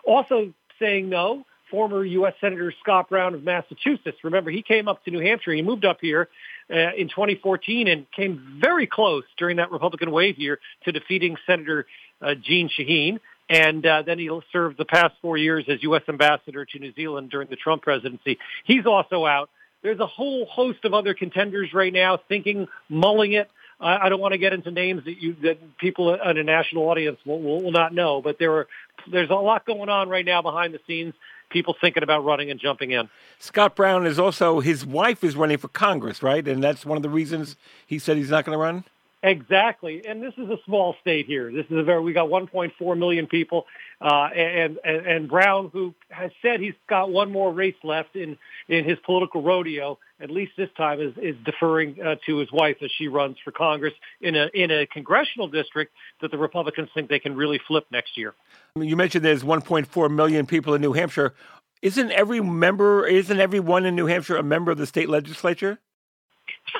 Also 0.07 0.55
saying 0.79 1.11
no, 1.11 1.45
former 1.71 2.03
U.S. 2.03 2.35
Senator 2.41 2.73
Scott 2.81 3.11
Brown 3.11 3.35
of 3.35 3.43
Massachusetts. 3.43 4.19
Remember, 4.25 4.51
he 4.51 4.63
came 4.63 4.89
up 4.89 5.05
to 5.05 5.11
New 5.11 5.21
Hampshire. 5.21 5.53
He 5.53 5.63
moved 5.63 5.85
up 5.85 5.99
here 6.01 6.29
uh, 6.71 6.95
in 6.97 7.09
2014 7.09 7.89
and 7.89 8.07
came 8.11 8.59
very 8.61 8.87
close 8.87 9.25
during 9.37 9.59
that 9.59 9.71
Republican 9.71 10.13
wave 10.13 10.39
year 10.39 10.61
to 10.85 10.93
defeating 10.93 11.37
Senator 11.47 11.87
uh, 12.23 12.35
Jeanne 12.35 12.71
Shaheen. 12.71 13.21
And 13.51 13.85
uh, 13.85 14.03
then 14.03 14.19
he 14.19 14.31
served 14.51 14.79
the 14.79 14.87
past 14.87 15.15
four 15.21 15.37
years 15.37 15.67
as 15.69 15.83
U.S. 15.83 16.03
ambassador 16.09 16.65
to 16.65 16.79
New 16.79 16.95
Zealand 16.95 17.31
during 17.31 17.49
the 17.49 17.57
Trump 17.57 17.83
presidency. 17.83 18.39
He's 18.65 18.87
also 18.87 19.27
out. 19.27 19.51
There's 19.83 20.01
a 20.01 20.07
whole 20.07 20.47
host 20.47 20.85
of 20.85 20.95
other 20.95 21.15
contenders 21.15 21.73
right 21.75 21.93
now 21.93 22.19
thinking, 22.29 22.69
mulling 22.89 23.33
it. 23.33 23.51
I, 23.81 24.07
I 24.07 24.09
don't 24.09 24.21
want 24.21 24.33
to 24.33 24.39
get 24.39 24.53
into 24.53 24.71
names 24.71 25.05
that 25.05 25.21
you 25.21 25.35
that 25.43 25.77
people 25.79 26.15
in 26.15 26.39
a 26.39 26.45
national 26.45 26.85
audience 26.85 27.19
will, 27.27 27.41
will, 27.41 27.63
will 27.63 27.73
not 27.73 27.93
know, 27.93 28.23
but 28.23 28.39
there 28.39 28.53
are 28.53 28.69
there's 29.11 29.31
a 29.31 29.35
lot 29.35 29.67
going 29.67 29.89
on 29.89 30.09
right 30.09 30.25
now 30.25 30.43
behind 30.43 30.73
the 30.73 30.81
scenes. 30.87 31.15
People 31.51 31.77
thinking 31.79 32.03
about 32.03 32.25
running 32.25 32.51
and 32.51 32.59
jumping 32.59 32.93
in. 32.93 33.11
Scott 33.39 33.77
Brown 33.77 34.07
is 34.07 34.19
also 34.19 34.61
his 34.61 34.87
wife 34.87 35.23
is 35.23 35.37
running 35.37 35.59
for 35.59 35.69
Congress, 35.69 36.23
right? 36.23 36.47
And 36.49 36.65
that's 36.65 36.87
one 36.87 36.97
of 36.97 37.03
the 37.03 37.11
reasons 37.11 37.57
he 37.87 37.99
said 37.99 38.17
he's 38.17 38.31
not 38.31 38.47
going 38.47 38.57
to 38.57 38.63
run. 38.63 38.85
Exactly, 39.25 40.05
and 40.05 40.21
this 40.21 40.35
is 40.37 40.51
a 40.51 40.59
small 40.65 40.97
state 41.01 41.27
here. 41.27 41.53
This 41.53 41.67
is 41.67 41.77
a 41.79 41.85
very 41.85 42.01
we 42.01 42.13
got 42.13 42.29
1.4 42.29 42.99
million 42.99 43.29
people, 43.29 43.67
uh, 44.01 44.29
and, 44.35 44.79
and 44.85 45.07
and 45.07 45.29
Brown, 45.29 45.71
who 45.73 45.95
has 46.11 46.33
said 46.43 46.59
he's 46.59 46.75
got 46.89 47.09
one 47.09 47.31
more 47.31 47.53
race 47.53 47.77
left 47.85 48.17
in 48.17 48.37
in 48.69 48.85
his 48.85 48.99
political 49.07 49.41
rodeo, 49.41 49.99
at 50.19 50.29
least 50.29 50.53
this 50.57 50.71
time 50.77 51.01
is 51.01 51.13
is 51.19 51.37
deferring 51.45 52.03
uh, 52.03 52.17
to 52.27 52.39
his 52.39 52.51
wife 52.51 52.79
as 52.83 52.91
she 52.99 53.07
runs 53.07 53.37
for 53.45 53.53
Congress 53.53 53.95
in 54.21 54.35
a 54.35 54.49
in 54.55 54.73
a 54.73 54.87
congressional 54.87 55.47
district 55.47 55.93
that 56.21 56.33
the 56.33 56.39
Republicans 56.39 56.89
think 56.93 57.09
they 57.09 57.21
can 57.21 57.37
really 57.37 57.61
flip 57.69 57.87
next 57.93 58.19
year. 58.19 58.35
You 58.75 58.97
mentioned 58.97 59.25
there's 59.25 59.45
1.4 59.45 60.11
million 60.11 60.47
people 60.47 60.75
in 60.75 60.81
New 60.81 60.95
Hampshire. 60.95 61.35
Isn't 61.81 62.11
every 62.11 62.41
member, 62.41 63.07
isn't 63.07 63.39
everyone 63.39 63.85
in 63.85 63.95
New 63.95 64.07
Hampshire 64.07 64.37
a 64.37 64.43
member 64.43 64.73
of 64.73 64.79
the 64.79 64.87
state 64.87 65.09
legislature? 65.09 65.81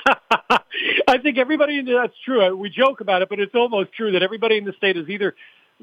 I 1.13 1.19
think 1.19 1.37
everybody 1.37 1.77
in 1.77 1.85
the, 1.85 1.93
that's 1.93 2.17
true. 2.25 2.55
We 2.57 2.71
joke 2.71 2.99
about 2.99 3.21
it, 3.21 3.29
but 3.29 3.39
it's 3.39 3.53
almost 3.53 3.93
true 3.93 4.13
that 4.13 4.23
everybody 4.23 4.57
in 4.57 4.65
the 4.65 4.73
state 4.73 4.95
has 4.95 5.07
either 5.07 5.35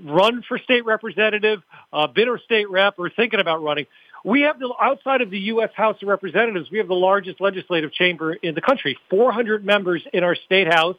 run 0.03 0.43
for 0.43 0.59
state 0.59 0.85
representative, 0.85 1.63
uh, 1.93 2.09
been 2.09 2.29
a 2.29 2.37
state 2.45 2.69
rep, 2.69 2.95
or 2.99 3.11
thinking 3.11 3.39
about 3.39 3.63
running. 3.63 3.87
We 4.25 4.43
have 4.43 4.59
the 4.59 4.75
outside 4.83 5.21
of 5.21 5.31
the 5.31 5.39
U.S. 5.39 5.71
House 5.73 6.03
of 6.03 6.09
Representatives, 6.09 6.69
we 6.69 6.79
have 6.79 6.89
the 6.89 6.95
largest 6.95 7.41
legislative 7.41 7.93
chamber 7.93 8.33
in 8.33 8.57
the 8.57 8.61
country. 8.61 8.99
400 9.09 9.65
members 9.65 10.05
in 10.13 10.25
our 10.25 10.35
state 10.35 10.67
house, 10.67 10.97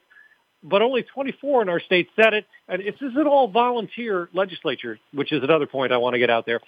but 0.64 0.82
only 0.82 1.04
24 1.04 1.64
in 1.64 1.70
our 1.70 1.82
state 1.82 2.08
senate. 2.16 2.46
And 2.70 2.82
this 2.82 2.96
is 3.02 3.16
an 3.18 3.28
all 3.28 3.50
volunteer 3.50 4.30
legislature, 4.34 4.98
which 5.14 5.34
is 5.34 5.44
another 5.44 5.68
point 5.68 5.92
I 5.92 5.98
want 5.98 6.14
to 6.14 6.20
get 6.20 6.30
out 6.30 6.46
there. 6.46 6.62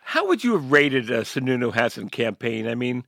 How 0.00 0.26
would 0.26 0.42
you 0.42 0.54
have 0.54 0.72
rated 0.72 1.08
a 1.10 1.20
Sununu 1.20 1.72
Hassan 1.72 2.08
campaign? 2.08 2.66
I 2.66 2.74
mean, 2.74 3.04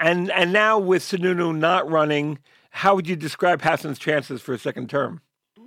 and 0.00 0.30
and 0.30 0.50
now 0.50 0.78
with 0.78 1.02
Sununu 1.02 1.54
not 1.54 1.90
running, 1.90 2.38
how 2.72 2.94
would 2.94 3.06
you 3.06 3.16
describe 3.16 3.62
Hassan's 3.62 3.98
chances 3.98 4.40
for 4.40 4.52
a 4.52 4.58
second 4.58 4.90
term? 4.90 5.20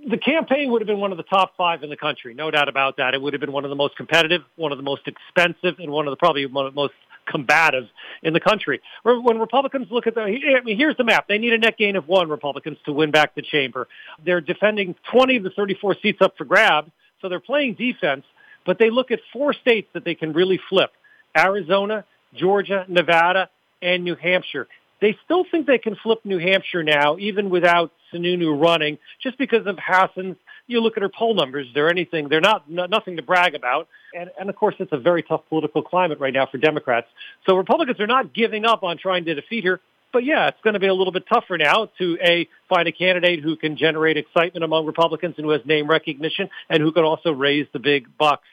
The 0.08 0.18
campaign 0.18 0.70
would 0.70 0.82
have 0.82 0.86
been 0.86 1.00
one 1.00 1.12
of 1.12 1.16
the 1.16 1.24
top 1.24 1.56
five 1.56 1.82
in 1.82 1.90
the 1.90 1.96
country, 1.96 2.34
no 2.34 2.50
doubt 2.50 2.68
about 2.68 2.98
that. 2.98 3.14
It 3.14 3.22
would 3.22 3.32
have 3.32 3.40
been 3.40 3.52
one 3.52 3.64
of 3.64 3.70
the 3.70 3.76
most 3.76 3.96
competitive, 3.96 4.42
one 4.56 4.70
of 4.70 4.78
the 4.78 4.84
most 4.84 5.02
expensive, 5.06 5.78
and 5.78 5.90
one 5.90 6.06
of 6.06 6.12
the 6.12 6.16
probably 6.16 6.46
one 6.46 6.66
of 6.66 6.74
the 6.74 6.80
most 6.80 6.94
combative 7.26 7.88
in 8.22 8.32
the 8.32 8.40
country. 8.40 8.80
When 9.02 9.38
Republicans 9.38 9.88
look 9.90 10.06
at 10.06 10.14
the, 10.14 10.20
I 10.20 10.60
mean, 10.64 10.76
here's 10.76 10.96
the 10.96 11.04
map. 11.04 11.26
They 11.28 11.38
need 11.38 11.52
a 11.52 11.58
net 11.58 11.76
gain 11.76 11.96
of 11.96 12.06
one 12.06 12.28
Republicans 12.28 12.78
to 12.86 12.92
win 12.92 13.10
back 13.10 13.34
the 13.34 13.42
chamber. 13.42 13.88
They're 14.24 14.40
defending 14.40 14.94
20 15.10 15.36
of 15.38 15.42
the 15.42 15.50
34 15.50 15.96
seats 16.02 16.18
up 16.20 16.36
for 16.36 16.44
grabs, 16.44 16.90
so 17.20 17.28
they're 17.28 17.40
playing 17.40 17.74
defense. 17.74 18.24
But 18.64 18.78
they 18.78 18.90
look 18.90 19.10
at 19.10 19.20
four 19.32 19.54
states 19.54 19.88
that 19.94 20.04
they 20.04 20.14
can 20.14 20.32
really 20.32 20.60
flip: 20.68 20.90
Arizona, 21.36 22.04
Georgia, 22.34 22.84
Nevada, 22.88 23.48
and 23.82 24.04
New 24.04 24.16
Hampshire. 24.16 24.68
They 25.00 25.16
still 25.24 25.44
think 25.50 25.66
they 25.66 25.78
can 25.78 25.96
flip 25.96 26.20
New 26.24 26.38
Hampshire 26.38 26.82
now, 26.82 27.16
even 27.18 27.50
without 27.50 27.92
Sununu 28.12 28.60
running, 28.60 28.98
just 29.22 29.38
because 29.38 29.66
of 29.66 29.78
Hassan's. 29.78 30.36
You 30.68 30.80
look 30.80 30.96
at 30.96 31.02
her 31.02 31.08
poll 31.08 31.34
numbers; 31.34 31.68
they're 31.74 31.90
anything. 31.90 32.28
They're 32.28 32.40
not 32.40 32.68
no, 32.68 32.86
nothing 32.86 33.16
to 33.16 33.22
brag 33.22 33.54
about, 33.54 33.88
and 34.14 34.30
and 34.38 34.48
of 34.48 34.56
course, 34.56 34.74
it's 34.78 34.92
a 34.92 34.98
very 34.98 35.22
tough 35.22 35.42
political 35.48 35.82
climate 35.82 36.18
right 36.18 36.32
now 36.32 36.46
for 36.46 36.58
Democrats. 36.58 37.06
So 37.46 37.56
Republicans 37.56 38.00
are 38.00 38.06
not 38.06 38.34
giving 38.34 38.64
up 38.64 38.82
on 38.82 38.98
trying 38.98 39.26
to 39.26 39.34
defeat 39.34 39.64
her. 39.64 39.80
But 40.12 40.24
yeah, 40.24 40.48
it's 40.48 40.60
going 40.62 40.74
to 40.74 40.80
be 40.80 40.86
a 40.86 40.94
little 40.94 41.12
bit 41.12 41.24
tougher 41.28 41.58
now 41.58 41.90
to 41.98 42.18
a 42.22 42.48
find 42.68 42.88
a 42.88 42.92
candidate 42.92 43.42
who 43.42 43.54
can 43.56 43.76
generate 43.76 44.16
excitement 44.16 44.64
among 44.64 44.86
Republicans 44.86 45.34
and 45.36 45.44
who 45.44 45.50
has 45.50 45.60
name 45.66 45.88
recognition 45.88 46.48
and 46.70 46.82
who 46.82 46.90
can 46.92 47.04
also 47.04 47.32
raise 47.32 47.66
the 47.72 47.78
big 47.78 48.08
bucks. 48.16 48.46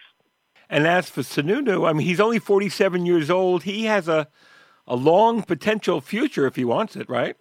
And 0.70 0.88
as 0.88 1.10
for 1.10 1.22
Sununu, 1.22 1.88
I 1.88 1.94
mean, 1.94 2.06
he's 2.06 2.20
only 2.20 2.40
47 2.40 3.06
years 3.06 3.30
old. 3.30 3.64
He 3.64 3.86
has 3.86 4.08
a 4.08 4.28
a 4.88 4.96
long 4.96 5.44
potential 5.44 6.02
future 6.02 6.46
if 6.46 6.56
he 6.56 6.66
wants 6.66 6.96
it, 6.96 7.10
right? 7.10 7.36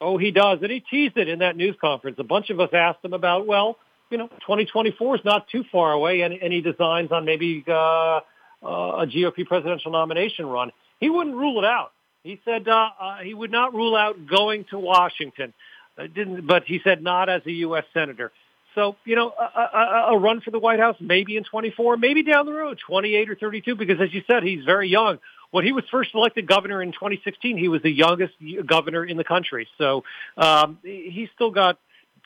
Oh, 0.00 0.18
he 0.18 0.30
does. 0.30 0.58
And 0.62 0.70
he 0.70 0.80
teased 0.80 1.16
it 1.16 1.28
in 1.28 1.38
that 1.40 1.56
news 1.56 1.76
conference. 1.80 2.18
A 2.18 2.24
bunch 2.24 2.50
of 2.50 2.60
us 2.60 2.70
asked 2.72 3.04
him 3.04 3.12
about, 3.12 3.46
well, 3.46 3.78
you 4.10 4.18
know, 4.18 4.28
2024 4.28 5.16
is 5.16 5.24
not 5.24 5.48
too 5.48 5.64
far 5.72 5.92
away. 5.92 6.22
Any, 6.22 6.40
any 6.40 6.60
designs 6.60 7.10
on 7.12 7.24
maybe 7.24 7.64
uh, 7.66 7.72
uh, 7.72 8.20
a 8.62 9.06
GOP 9.06 9.46
presidential 9.46 9.90
nomination 9.90 10.46
run? 10.46 10.70
He 11.00 11.10
wouldn't 11.10 11.36
rule 11.36 11.58
it 11.58 11.64
out. 11.64 11.92
He 12.22 12.40
said 12.44 12.66
uh, 12.68 12.90
uh, 13.00 13.18
he 13.18 13.34
would 13.34 13.52
not 13.52 13.72
rule 13.72 13.94
out 13.94 14.26
going 14.26 14.64
to 14.70 14.78
Washington. 14.78 15.54
Uh, 15.96 16.08
didn't, 16.08 16.46
but 16.46 16.64
he 16.64 16.80
said 16.82 17.02
not 17.02 17.28
as 17.28 17.42
a 17.46 17.52
U.S. 17.52 17.84
senator. 17.94 18.32
So, 18.74 18.96
you 19.06 19.16
know, 19.16 19.30
a, 19.30 19.60
a, 19.60 20.06
a 20.10 20.18
run 20.18 20.42
for 20.42 20.50
the 20.50 20.58
White 20.58 20.80
House, 20.80 20.96
maybe 21.00 21.36
in 21.36 21.44
24, 21.44 21.96
maybe 21.96 22.22
down 22.22 22.44
the 22.44 22.52
road, 22.52 22.78
28 22.86 23.30
or 23.30 23.34
32, 23.34 23.74
because 23.74 24.00
as 24.00 24.12
you 24.12 24.22
said, 24.26 24.42
he's 24.42 24.64
very 24.64 24.88
young. 24.88 25.18
When 25.56 25.64
he 25.64 25.72
was 25.72 25.84
first 25.90 26.10
elected 26.14 26.46
governor 26.46 26.82
in 26.82 26.92
2016, 26.92 27.56
he 27.56 27.68
was 27.68 27.80
the 27.80 27.90
youngest 27.90 28.34
governor 28.66 29.02
in 29.02 29.16
the 29.16 29.24
country. 29.24 29.66
So 29.78 30.04
um, 30.36 30.78
he's 30.82 31.30
still 31.34 31.50
got 31.50 31.78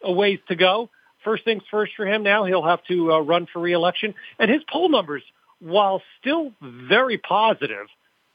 a 0.02 0.10
ways 0.10 0.40
to 0.49 0.56
go. 0.56 0.90
First 1.22 1.44
things 1.44 1.62
first 1.70 1.92
for 1.96 2.04
him 2.04 2.25
now, 2.25 2.44
he'll 2.44 2.66
have 2.66 2.82
to 2.88 3.12
uh, 3.12 3.20
run 3.20 3.46
for 3.46 3.60
reelection. 3.60 4.16
And 4.40 4.50
his 4.50 4.62
poll 4.68 4.88
numbers, 4.88 5.22
while 5.60 6.02
still 6.20 6.50
very 6.60 7.18
positive, 7.18 7.87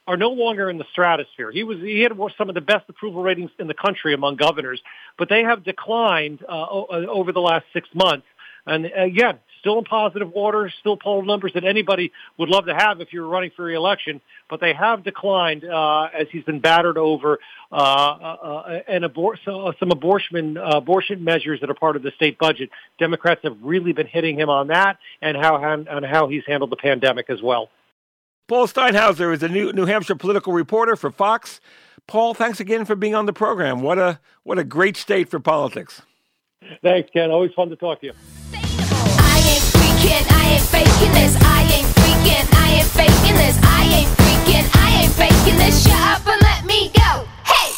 are 0.07 0.15
no 0.15 0.29
longer 0.29 0.69
in 0.69 0.77
the 0.77 0.85
stratosphere. 0.93 1.51
He 1.51 1.65
was 1.65 1.79
he 1.79 1.99
had 1.99 2.13
some 2.37 2.47
of 2.47 2.55
the 2.55 2.61
best 2.61 2.85
approval 2.87 3.21
ratings 3.21 3.51
in 3.59 3.67
the 3.67 3.73
country 3.73 4.13
among 4.13 4.37
governors, 4.37 4.81
but 5.17 5.27
they 5.27 5.43
have 5.43 5.65
declined 5.65 6.39
uh, 6.47 6.51
uh 6.51 6.85
over 7.09 7.33
the 7.33 7.41
last 7.41 7.65
six 7.73 7.89
months. 7.93 8.25
And 8.65 8.85
again, 8.85 9.39
still 9.59 9.79
in 9.79 9.83
positive 9.83 10.31
water, 10.31 10.71
still 10.79 10.95
poll 10.97 11.23
numbers 11.23 11.53
that 11.53 11.63
anybody 11.63 12.11
would 12.37 12.49
love 12.49 12.65
to 12.65 12.75
have 12.75 13.01
if 13.01 13.11
you're 13.11 13.27
running 13.27 13.51
for 13.55 13.65
re-election, 13.65 14.21
but 14.49 14.59
they 14.59 14.73
have 14.73 15.03
declined 15.03 15.63
uh, 15.63 16.07
as 16.13 16.27
he's 16.31 16.43
been 16.43 16.59
battered 16.59 16.97
over 16.97 17.39
uh, 17.71 17.75
uh, 17.75 17.77
uh 17.77 18.79
and 18.87 19.03
abor- 19.03 19.37
so, 19.43 19.73
some 19.79 19.91
abortion 19.91 20.57
abortion 20.57 21.23
measures 21.23 21.59
that 21.61 21.69
are 21.69 21.75
part 21.75 21.95
of 21.95 22.03
the 22.03 22.11
state 22.11 22.37
budget. 22.37 22.69
Democrats 22.99 23.41
have 23.43 23.57
really 23.61 23.91
been 23.91 24.07
hitting 24.07 24.39
him 24.39 24.49
on 24.49 24.67
that, 24.67 24.97
and 25.21 25.35
how 25.35 25.57
and 25.57 26.05
how 26.05 26.27
he's 26.27 26.43
handled 26.45 26.71
the 26.71 26.77
pandemic 26.77 27.29
as 27.29 27.41
well. 27.41 27.69
Paul 28.47 28.67
Steinhauser 28.67 29.33
is 29.33 29.41
a 29.41 29.49
new 29.49 29.73
New 29.73 29.85
Hampshire 29.85 30.15
political 30.15 30.53
reporter 30.53 30.95
for 30.95 31.11
Fox. 31.11 31.59
Paul, 32.07 32.35
thanks 32.35 32.59
again 32.59 32.85
for 32.85 32.95
being 32.95 33.15
on 33.15 33.25
the 33.25 33.33
program. 33.33 33.81
What 33.81 33.97
a 33.97 34.19
what 34.43 34.59
a 34.59 34.63
great 34.63 34.95
state 34.95 35.29
for 35.29 35.39
politics. 35.39 36.03
Thanks, 36.81 37.09
Ken. 37.11 37.31
Always 37.31 37.53
fun 37.53 37.69
to 37.69 37.75
talk 37.75 37.99
to 38.01 38.07
you. 38.07 38.13
I 38.53 39.37
ain't 39.51 39.63
freaking, 39.73 40.25
I 40.31 40.43
ain't 40.55 40.63
faking 40.63 41.13
this. 41.13 41.35
I 41.41 41.63
ain't 41.73 41.87
freaking, 41.97 42.45
I 42.53 42.69
ain't 42.77 42.87
faking 42.87 43.35
this. 43.35 43.57
I 43.63 43.83
ain't 43.97 44.09
freaking, 44.17 44.65
I 44.75 44.89
ain't 45.01 45.13
faking 45.13 45.57
this. 45.57 45.83
Shut 45.83 45.99
up 45.99 46.27
and 46.27 46.41
let 46.41 46.65
me 46.65 46.91
go. 46.93 47.27
Hey! 47.43 47.69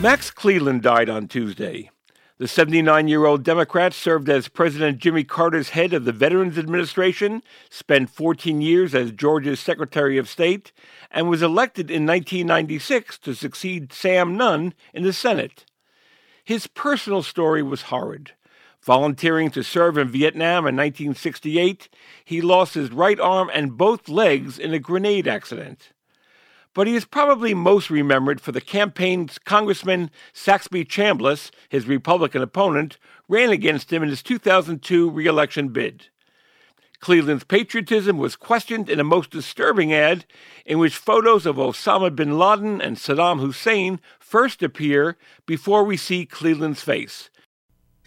Max 0.00 0.30
Cleland 0.30 0.82
died 0.82 1.08
on 1.08 1.28
Tuesday. 1.28 1.90
The 2.40 2.48
79 2.48 3.06
year 3.06 3.26
old 3.26 3.42
Democrat 3.42 3.92
served 3.92 4.30
as 4.30 4.48
President 4.48 4.96
Jimmy 4.96 5.24
Carter's 5.24 5.68
head 5.68 5.92
of 5.92 6.06
the 6.06 6.12
Veterans 6.12 6.56
Administration, 6.56 7.42
spent 7.68 8.08
14 8.08 8.62
years 8.62 8.94
as 8.94 9.12
Georgia's 9.12 9.60
Secretary 9.60 10.16
of 10.16 10.26
State, 10.26 10.72
and 11.10 11.28
was 11.28 11.42
elected 11.42 11.90
in 11.90 12.06
1996 12.06 13.18
to 13.18 13.34
succeed 13.34 13.92
Sam 13.92 14.38
Nunn 14.38 14.72
in 14.94 15.02
the 15.02 15.12
Senate. 15.12 15.66
His 16.42 16.66
personal 16.66 17.22
story 17.22 17.62
was 17.62 17.82
horrid. 17.82 18.32
Volunteering 18.80 19.50
to 19.50 19.62
serve 19.62 19.98
in 19.98 20.08
Vietnam 20.08 20.66
in 20.66 20.74
1968, 20.76 21.90
he 22.24 22.40
lost 22.40 22.72
his 22.72 22.90
right 22.90 23.20
arm 23.20 23.50
and 23.52 23.76
both 23.76 24.08
legs 24.08 24.58
in 24.58 24.72
a 24.72 24.78
grenade 24.78 25.28
accident 25.28 25.92
but 26.80 26.86
he 26.86 26.96
is 26.96 27.04
probably 27.04 27.52
most 27.52 27.90
remembered 27.90 28.40
for 28.40 28.52
the 28.52 28.60
campaigns 28.62 29.38
Congressman 29.38 30.10
Saxby 30.32 30.86
Chambliss, 30.86 31.50
his 31.68 31.84
Republican 31.86 32.40
opponent, 32.40 32.96
ran 33.28 33.50
against 33.50 33.92
him 33.92 34.02
in 34.02 34.08
his 34.08 34.22
2002 34.22 35.10
reelection 35.10 35.68
bid. 35.68 36.06
Cleland's 36.98 37.44
patriotism 37.44 38.16
was 38.16 38.34
questioned 38.34 38.88
in 38.88 38.98
a 38.98 39.04
most 39.04 39.30
disturbing 39.30 39.92
ad 39.92 40.24
in 40.64 40.78
which 40.78 40.96
photos 40.96 41.44
of 41.44 41.56
Osama 41.56 42.16
bin 42.16 42.38
Laden 42.38 42.80
and 42.80 42.96
Saddam 42.96 43.40
Hussein 43.40 44.00
first 44.18 44.62
appear 44.62 45.18
before 45.44 45.84
we 45.84 45.98
see 45.98 46.24
Cleland's 46.24 46.80
face. 46.80 47.28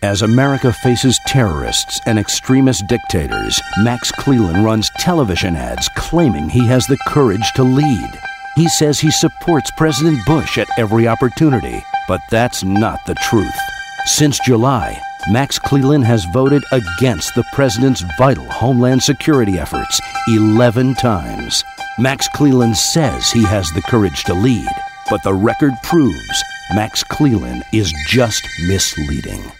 As 0.01 0.23
America 0.23 0.73
faces 0.73 1.19
terrorists 1.27 1.99
and 2.07 2.17
extremist 2.17 2.86
dictators, 2.89 3.62
Max 3.83 4.12
Cleland 4.12 4.65
runs 4.65 4.89
television 4.97 5.55
ads 5.55 5.88
claiming 5.95 6.49
he 6.49 6.65
has 6.65 6.88
the 6.88 6.97
courage 7.07 7.53
to 7.53 7.62
lead. 7.62 8.19
He 8.55 8.69
says 8.69 8.99
he 8.99 9.09
supports 9.09 9.71
President 9.77 10.23
Bush 10.25 10.59
at 10.59 10.67
every 10.77 11.07
opportunity, 11.07 11.83
but 12.07 12.21
that's 12.29 12.63
not 12.63 12.99
the 13.07 13.15
truth. 13.15 13.57
Since 14.05 14.39
July, 14.45 15.01
Max 15.31 15.57
Cleland 15.57 16.05
has 16.05 16.25
voted 16.25 16.63
against 16.71 17.33
the 17.33 17.45
president's 17.53 18.03
vital 18.17 18.45
homeland 18.45 19.01
security 19.01 19.57
efforts 19.57 19.99
11 20.27 20.95
times. 20.95 21.63
Max 21.97 22.27
Cleland 22.35 22.77
says 22.77 23.31
he 23.31 23.43
has 23.43 23.69
the 23.71 23.81
courage 23.81 24.23
to 24.25 24.35
lead, 24.35 24.69
but 25.09 25.23
the 25.23 25.33
record 25.33 25.73
proves 25.81 26.43
Max 26.75 27.03
Cleland 27.03 27.63
is 27.73 27.91
just 28.07 28.47
misleading. 28.67 29.51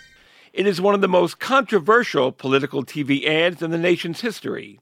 It 0.52 0.68
is 0.68 0.80
one 0.80 0.94
of 0.94 1.02
the 1.02 1.08
most 1.08 1.40
controversial 1.40 2.32
political 2.32 2.84
TV 2.84 3.26
ads 3.26 3.64
in 3.64 3.72
the 3.72 3.78
nation's 3.80 4.22
history. 4.22 4.80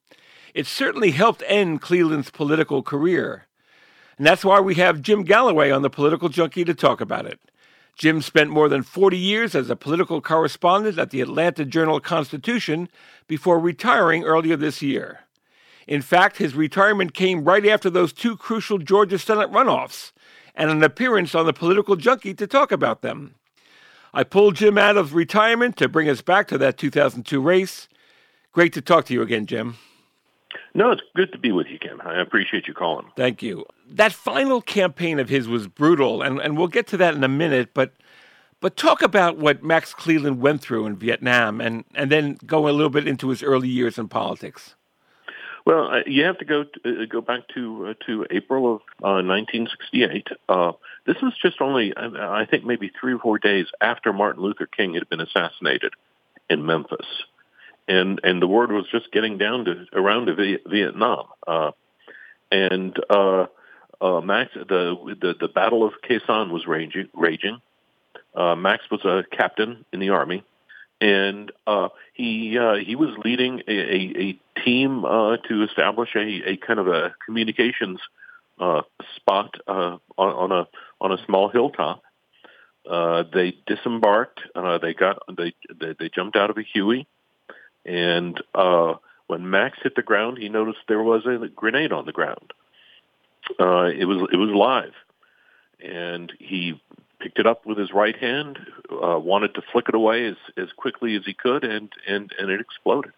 It 0.53 0.67
certainly 0.67 1.11
helped 1.11 1.43
end 1.47 1.81
Cleland's 1.81 2.29
political 2.29 2.83
career. 2.83 3.47
And 4.21 4.27
that's 4.27 4.45
why 4.45 4.59
we 4.59 4.75
have 4.75 5.01
Jim 5.01 5.23
Galloway 5.23 5.71
on 5.71 5.81
the 5.81 5.89
Political 5.89 6.29
Junkie 6.29 6.63
to 6.65 6.75
talk 6.75 7.01
about 7.01 7.25
it. 7.25 7.39
Jim 7.95 8.21
spent 8.21 8.51
more 8.51 8.69
than 8.69 8.83
40 8.83 9.17
years 9.17 9.55
as 9.55 9.67
a 9.67 9.75
political 9.75 10.21
correspondent 10.21 10.99
at 10.99 11.09
the 11.09 11.21
Atlanta 11.21 11.65
Journal 11.65 11.99
Constitution 11.99 12.87
before 13.25 13.57
retiring 13.57 14.23
earlier 14.23 14.55
this 14.55 14.79
year. 14.79 15.21
In 15.87 16.03
fact, 16.03 16.37
his 16.37 16.53
retirement 16.53 17.15
came 17.15 17.45
right 17.45 17.65
after 17.65 17.89
those 17.89 18.13
two 18.13 18.37
crucial 18.37 18.77
Georgia 18.77 19.17
Senate 19.17 19.49
runoffs 19.49 20.11
and 20.53 20.69
an 20.69 20.83
appearance 20.83 21.33
on 21.33 21.47
the 21.47 21.51
Political 21.51 21.95
Junkie 21.95 22.35
to 22.35 22.45
talk 22.45 22.71
about 22.71 23.01
them. 23.01 23.33
I 24.13 24.23
pulled 24.23 24.57
Jim 24.57 24.77
out 24.77 24.97
of 24.97 25.15
retirement 25.15 25.77
to 25.77 25.89
bring 25.89 26.07
us 26.07 26.21
back 26.21 26.47
to 26.49 26.59
that 26.59 26.77
2002 26.77 27.41
race. 27.41 27.87
Great 28.51 28.73
to 28.73 28.81
talk 28.81 29.05
to 29.05 29.15
you 29.15 29.23
again, 29.23 29.47
Jim. 29.47 29.77
No, 30.73 30.91
it's 30.91 31.01
good 31.15 31.31
to 31.33 31.37
be 31.37 31.51
with 31.51 31.67
you, 31.67 31.79
Ken. 31.79 31.99
I 32.01 32.21
appreciate 32.21 32.67
you 32.67 32.73
calling. 32.73 33.07
Thank 33.17 33.43
you. 33.43 33.65
That 33.89 34.13
final 34.13 34.61
campaign 34.61 35.19
of 35.19 35.27
his 35.27 35.47
was 35.47 35.67
brutal, 35.67 36.21
and, 36.21 36.39
and 36.39 36.57
we'll 36.57 36.67
get 36.67 36.87
to 36.87 36.97
that 36.97 37.13
in 37.13 37.23
a 37.23 37.29
minute, 37.29 37.73
but 37.73 37.93
but 38.61 38.77
talk 38.77 39.01
about 39.01 39.37
what 39.37 39.63
Max 39.63 39.93
Cleland 39.93 40.39
went 40.39 40.61
through 40.61 40.85
in 40.85 40.95
Vietnam 40.95 41.59
and, 41.59 41.83
and 41.95 42.11
then 42.11 42.37
go 42.45 42.69
a 42.69 42.71
little 42.71 42.91
bit 42.91 43.07
into 43.07 43.29
his 43.29 43.41
early 43.41 43.67
years 43.67 43.97
in 43.97 44.07
politics. 44.07 44.75
Well, 45.65 45.91
uh, 45.91 46.01
you 46.05 46.23
have 46.25 46.37
to 46.37 46.45
go 46.45 46.63
to, 46.63 47.03
uh, 47.03 47.05
go 47.05 47.21
back 47.21 47.47
to 47.55 47.87
uh, 47.87 47.93
to 48.05 48.25
April 48.29 48.75
of 48.75 48.81
1968. 48.99 50.27
Uh, 50.47 50.51
uh, 50.51 50.71
this 51.05 51.17
was 51.21 51.33
just 51.41 51.59
only, 51.61 51.93
I 51.97 52.45
think, 52.49 52.63
maybe 52.63 52.91
three 52.99 53.13
or 53.13 53.19
four 53.19 53.39
days 53.39 53.65
after 53.81 54.13
Martin 54.13 54.43
Luther 54.43 54.67
King 54.67 54.93
had 54.93 55.09
been 55.09 55.21
assassinated 55.21 55.93
in 56.47 56.65
Memphis 56.65 57.05
and 57.87 58.19
and 58.23 58.41
the 58.41 58.47
word 58.47 58.71
was 58.71 58.85
just 58.91 59.11
getting 59.11 59.37
down 59.37 59.65
to 59.65 59.85
around 59.93 60.27
to 60.27 60.59
Vietnam, 60.67 61.25
uh, 61.47 61.71
and 62.51 62.95
uh, 63.09 63.47
uh, 63.99 64.21
Max 64.21 64.53
the, 64.53 64.95
the 65.19 65.35
the 65.39 65.47
Battle 65.47 65.85
of 65.85 65.93
Sanh 66.09 66.51
was 66.51 66.65
raging. 66.67 67.09
raging. 67.13 67.61
Uh, 68.33 68.55
Max 68.55 68.83
was 68.89 69.03
a 69.03 69.23
captain 69.35 69.85
in 69.91 69.99
the 69.99 70.09
army, 70.09 70.43
and 71.01 71.51
uh, 71.67 71.89
he 72.13 72.57
uh, 72.57 72.75
he 72.75 72.95
was 72.95 73.09
leading 73.23 73.61
a, 73.67 73.73
a, 73.73 74.21
a 74.21 74.61
team 74.63 75.03
uh, 75.03 75.37
to 75.49 75.63
establish 75.63 76.09
a, 76.15 76.51
a 76.51 76.57
kind 76.57 76.79
of 76.79 76.87
a 76.87 77.13
communications 77.25 77.99
uh, 78.59 78.81
spot 79.15 79.55
uh, 79.67 79.97
on, 80.17 80.51
on 80.51 80.51
a 80.51 80.67
on 81.01 81.11
a 81.11 81.17
small 81.25 81.49
hilltop. 81.49 82.01
Uh, 82.89 83.23
they 83.33 83.53
disembarked. 83.67 84.39
Uh, 84.55 84.77
they 84.77 84.93
got 84.93 85.19
they, 85.35 85.53
they 85.79 85.93
they 85.99 86.09
jumped 86.09 86.37
out 86.37 86.49
of 86.49 86.57
a 86.57 86.63
Huey 86.63 87.07
and 87.85 88.41
uh, 88.53 88.95
when 89.27 89.49
Max 89.49 89.79
hit 89.81 89.95
the 89.95 90.01
ground, 90.01 90.37
he 90.37 90.49
noticed 90.49 90.79
there 90.87 91.03
was 91.03 91.25
a 91.25 91.47
grenade 91.47 91.91
on 91.91 92.05
the 92.05 92.11
ground. 92.11 92.53
uh, 93.59 93.85
it 93.85 94.05
was 94.05 94.27
it 94.31 94.37
was 94.37 94.49
live, 94.49 94.93
and 95.83 96.31
he 96.39 96.81
picked 97.19 97.39
it 97.39 97.45
up 97.47 97.65
with 97.65 97.77
his 97.77 97.93
right 97.93 98.15
hand, 98.17 98.57
uh, 98.91 99.19
wanted 99.19 99.53
to 99.55 99.61
flick 99.71 99.87
it 99.89 99.95
away 99.95 100.27
as 100.27 100.35
as 100.57 100.71
quickly 100.75 101.15
as 101.15 101.23
he 101.25 101.33
could, 101.33 101.63
and 101.63 101.91
and 102.07 102.31
and 102.37 102.49
it 102.49 102.61
exploded. 102.61 103.11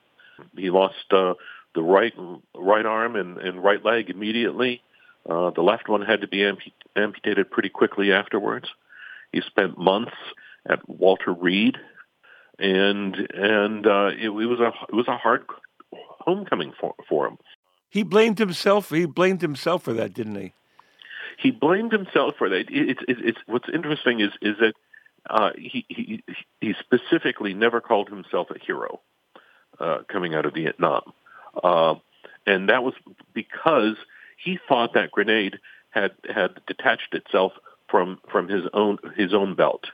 He 0.57 0.69
lost 0.69 1.11
uh, 1.11 1.35
the 1.75 1.83
right 1.83 2.13
right 2.55 2.85
arm 2.85 3.15
and, 3.15 3.37
and 3.37 3.63
right 3.63 3.83
leg 3.83 4.09
immediately. 4.09 4.81
Uh, 5.27 5.51
the 5.51 5.61
left 5.61 5.87
one 5.87 6.01
had 6.01 6.21
to 6.21 6.27
be 6.27 6.39
ampu- 6.39 6.73
amputated 6.95 7.49
pretty 7.49 7.69
quickly 7.69 8.11
afterwards. 8.11 8.67
He 9.31 9.41
spent 9.41 9.77
months 9.77 10.13
at 10.67 10.87
Walter 10.87 11.31
Reed, 11.33 11.77
and 12.59 13.15
and 13.33 13.87
uh, 13.87 14.11
it, 14.13 14.25
it 14.25 14.29
was 14.29 14.59
a 14.59 14.71
it 14.89 14.95
was 14.95 15.07
a 15.07 15.17
hard 15.17 15.45
homecoming 15.91 16.73
for 16.79 16.95
for 17.07 17.27
him. 17.27 17.37
He 17.89 18.03
blamed 18.03 18.39
himself. 18.39 18.89
He 18.89 19.05
blamed 19.05 19.41
himself 19.41 19.83
for 19.83 19.93
that, 19.93 20.13
didn't 20.13 20.35
he? 20.35 20.53
He 21.37 21.51
blamed 21.51 21.91
himself 21.91 22.35
for 22.37 22.49
that. 22.49 22.65
It's 22.69 23.01
it's, 23.07 23.21
it's 23.23 23.37
what's 23.45 23.69
interesting 23.73 24.19
is 24.19 24.31
is 24.41 24.55
that 24.59 24.73
uh, 25.29 25.51
he 25.57 25.85
he 25.89 26.23
he 26.61 26.73
specifically 26.79 27.53
never 27.53 27.81
called 27.81 28.09
himself 28.09 28.47
a 28.49 28.59
hero 28.59 28.99
uh, 29.79 29.99
coming 30.07 30.33
out 30.35 30.45
of 30.45 30.53
Vietnam, 30.53 31.13
uh, 31.63 31.95
and 32.45 32.69
that 32.69 32.83
was 32.83 32.93
because 33.33 33.95
he 34.43 34.59
thought 34.67 34.93
that 34.93 35.11
grenade 35.11 35.59
had 35.89 36.11
had 36.27 36.59
detached 36.67 37.13
itself 37.13 37.53
from 37.89 38.19
from 38.31 38.47
his 38.47 38.63
own 38.73 38.97
his 39.15 39.33
own 39.33 39.55
belt, 39.55 39.85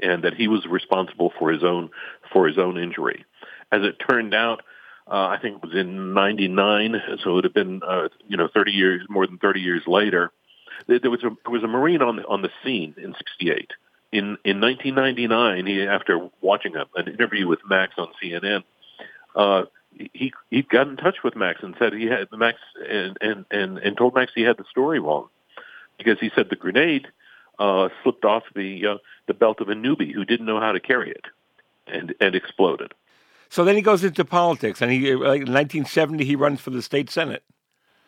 and 0.00 0.24
that 0.24 0.34
he 0.34 0.48
was 0.48 0.66
responsible 0.66 1.32
for 1.38 1.50
his 1.50 1.64
own 1.64 1.90
for 2.32 2.46
his 2.46 2.58
own 2.58 2.78
injury. 2.78 3.24
As 3.72 3.82
it 3.82 3.96
turned 4.08 4.34
out, 4.34 4.62
uh, 5.08 5.26
I 5.28 5.38
think 5.40 5.56
it 5.56 5.62
was 5.62 5.76
in 5.76 6.14
'99, 6.14 7.00
so 7.22 7.30
it 7.30 7.34
would 7.34 7.44
have 7.44 7.54
been 7.54 7.80
uh, 7.86 8.08
you 8.26 8.36
know 8.36 8.48
30 8.52 8.72
years 8.72 9.02
more 9.08 9.26
than 9.26 9.38
30 9.38 9.60
years 9.60 9.82
later. 9.86 10.32
There 10.86 11.10
was 11.10 11.24
a 11.24 11.30
there 11.44 11.52
was 11.52 11.64
a 11.64 11.68
Marine 11.68 12.02
on 12.02 12.16
the 12.16 12.26
on 12.26 12.42
the 12.42 12.50
scene 12.64 12.94
in 12.98 13.14
'68. 13.14 13.70
In 14.12 14.36
in 14.44 14.60
1999, 14.60 15.66
he 15.66 15.82
after 15.82 16.28
watching 16.40 16.76
a, 16.76 16.86
an 16.94 17.08
interview 17.08 17.46
with 17.48 17.60
Max 17.68 17.94
on 17.98 18.08
CNN, 18.22 18.62
uh, 19.34 19.64
he 20.12 20.32
he 20.50 20.62
got 20.62 20.88
in 20.88 20.96
touch 20.96 21.16
with 21.24 21.36
Max 21.36 21.62
and 21.62 21.74
said 21.78 21.92
he 21.92 22.06
had 22.06 22.28
Max 22.32 22.58
and 22.88 23.16
and 23.20 23.44
and, 23.50 23.78
and 23.78 23.96
told 23.96 24.14
Max 24.14 24.32
he 24.34 24.42
had 24.42 24.58
the 24.58 24.64
story 24.70 25.00
wrong 25.00 25.28
because 25.98 26.18
he 26.20 26.30
said 26.34 26.48
the 26.50 26.56
grenade 26.56 27.08
uh, 27.58 27.88
slipped 28.02 28.24
off 28.24 28.44
the 28.54 28.86
uh, 28.86 28.98
the 29.26 29.34
belt 29.34 29.60
of 29.60 29.68
a 29.68 29.74
newbie 29.74 30.12
who 30.12 30.24
didn't 30.24 30.46
know 30.46 30.60
how 30.60 30.72
to 30.72 30.80
carry 30.80 31.10
it 31.10 31.26
and 31.86 32.14
and 32.20 32.34
exploded. 32.34 32.94
So 33.48 33.64
then 33.64 33.76
he 33.76 33.82
goes 33.82 34.02
into 34.02 34.24
politics, 34.24 34.82
and 34.82 34.90
he 34.90 35.14
like 35.14 35.42
in 35.42 35.52
1970 35.52 36.24
he 36.24 36.36
runs 36.36 36.60
for 36.60 36.70
the 36.70 36.82
state 36.82 37.10
senate. 37.10 37.42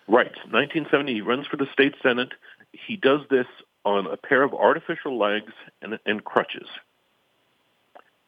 Right, 0.07 0.35
1970 0.51 1.15
he 1.15 1.21
runs 1.21 1.47
for 1.47 1.57
the 1.57 1.69
state 1.73 1.95
senate. 2.03 2.33
He 2.73 2.97
does 2.97 3.21
this 3.31 3.47
on 3.85 4.07
a 4.07 4.17
pair 4.17 4.43
of 4.43 4.53
artificial 4.55 5.19
legs 5.19 5.53
and, 5.83 5.99
and 6.05 6.25
crutches 6.25 6.67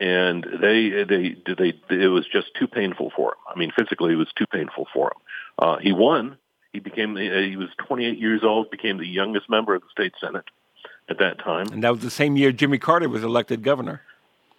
and 0.01 0.47
they 0.61 1.05
they 1.05 1.37
they 1.59 1.75
it 1.91 2.09
was 2.09 2.27
just 2.27 2.55
too 2.59 2.67
painful 2.67 3.13
for 3.15 3.33
him. 3.33 3.39
I 3.55 3.59
mean, 3.59 3.71
physically, 3.79 4.15
it 4.15 4.17
was 4.17 4.33
too 4.35 4.47
painful 4.47 4.89
for 4.93 5.09
him. 5.09 5.23
Uh, 5.59 5.77
he 5.77 5.93
won. 5.93 6.39
He 6.73 6.81
became 6.81 7.17
he 7.17 7.57
was 7.57 7.69
28 7.87 8.19
years 8.19 8.43
old, 8.43 8.71
became 8.71 8.97
the 8.97 9.07
youngest 9.07 9.51
member 9.51 9.75
of 9.75 9.83
the 9.83 9.89
state 9.91 10.15
senate 10.21 10.47
at 11.11 11.19
that 11.19 11.39
time. 11.41 11.67
And 11.73 11.83
that 11.83 11.91
was 11.91 12.01
the 12.01 12.11
same 12.11 12.37
year 12.37 12.53
Jimmy 12.53 12.79
Carter 12.79 13.09
was 13.09 13.23
elected 13.23 13.63
governor. 13.63 14.01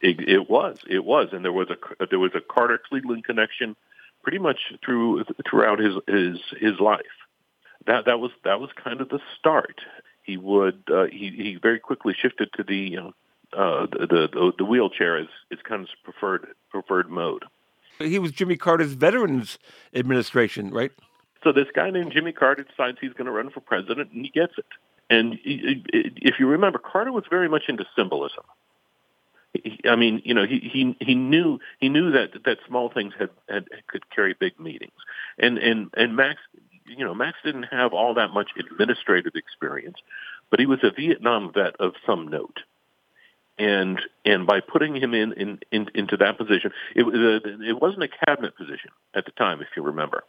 It, 0.02 0.20
it 0.28 0.50
was, 0.50 0.78
it 0.90 1.06
was, 1.06 1.30
and 1.32 1.46
there 1.46 1.54
was 1.54 1.70
a 1.70 2.06
there 2.08 2.20
was 2.20 2.32
a 2.36 2.42
Carter 2.42 2.80
Cleland 2.90 3.24
connection, 3.24 3.76
pretty 4.24 4.40
much 4.40 4.74
through 4.84 5.24
throughout 5.50 5.80
his 5.80 5.96
his 6.08 6.40
his 6.60 6.80
life. 6.80 7.02
That 7.86 8.06
that 8.06 8.20
was 8.20 8.32
that 8.44 8.60
was 8.60 8.70
kind 8.84 9.00
of 9.00 9.10
the 9.10 9.20
start. 9.40 9.80
He 10.24 10.38
would 10.38 10.84
uh, 10.92 11.06
he 11.06 11.30
he 11.30 11.60
very 11.62 11.80
quickly 11.80 12.16
shifted 12.20 12.50
to 12.58 12.64
the 12.64 12.76
you 12.76 12.98
know, 12.98 13.14
uh, 13.54 13.86
the, 13.92 14.28
the 14.32 14.52
the 14.58 14.66
wheelchair 14.66 15.20
is 15.20 15.28
is 15.52 15.60
kind 15.64 15.84
of 15.84 15.90
preferred 16.04 16.48
preferred 16.72 17.10
mode. 17.10 17.46
He 18.00 18.18
was 18.18 18.32
Jimmy 18.32 18.58
Carter's 18.58 18.94
Veterans 18.94 19.60
Administration, 19.94 20.72
right? 20.72 20.92
So 21.44 21.52
this 21.52 21.68
guy 21.76 21.92
named 21.92 22.12
Jimmy 22.12 22.32
Carter 22.32 22.64
decides 22.64 22.98
he's 23.00 23.14
going 23.14 23.26
to 23.26 23.32
run 23.32 23.52
for 23.52 23.60
president, 23.60 24.12
and 24.12 24.26
he 24.26 24.32
gets 24.32 24.54
it. 24.58 24.66
And 25.12 25.38
if 25.44 26.40
you 26.40 26.48
remember, 26.48 26.80
Carter 26.80 27.12
was 27.12 27.26
very 27.30 27.50
much 27.50 27.64
into 27.68 27.86
symbolism. 27.98 28.46
I 29.86 29.98
mean, 29.98 30.22
you 30.24 30.34
know, 30.34 30.46
he 30.46 30.60
he 30.60 30.96
he 31.02 31.16
knew 31.16 31.60
he 31.80 31.90
knew 31.90 32.12
that 32.12 32.30
that 32.46 32.60
small 32.66 32.90
things 32.90 33.14
had, 33.20 33.30
had 33.50 33.66
could 33.88 34.10
carry 34.10 34.34
big 34.34 34.58
meanings, 34.58 34.94
and 35.38 35.58
and 35.58 35.90
and 35.98 36.16
Max, 36.16 36.40
you 36.86 37.04
know, 37.04 37.14
Max 37.14 37.38
didn't 37.44 37.64
have 37.64 37.92
all 37.92 38.14
that 38.14 38.30
much 38.30 38.52
administrative 38.58 39.34
experience, 39.36 39.98
but 40.50 40.62
he 40.62 40.66
was 40.66 40.80
a 40.84 40.92
Vietnam 40.92 41.52
vet 41.54 41.76
of 41.82 41.94
some 42.06 42.30
note 42.30 42.62
and 43.62 44.02
and 44.26 44.48
by 44.48 44.60
putting 44.60 44.96
him 44.96 45.14
in, 45.14 45.34
in, 45.34 45.60
in 45.72 45.88
into 45.94 46.18
that 46.18 46.38
position, 46.38 46.72
it, 46.96 47.04
uh, 47.04 47.64
it 47.64 47.80
wasn't 47.80 48.04
a 48.04 48.08
cabinet 48.26 48.56
position 48.56 48.92
at 49.14 49.26
the 49.26 49.32
time, 49.32 49.62
if 49.62 49.68
you 49.76 49.84
remember. 49.84 50.24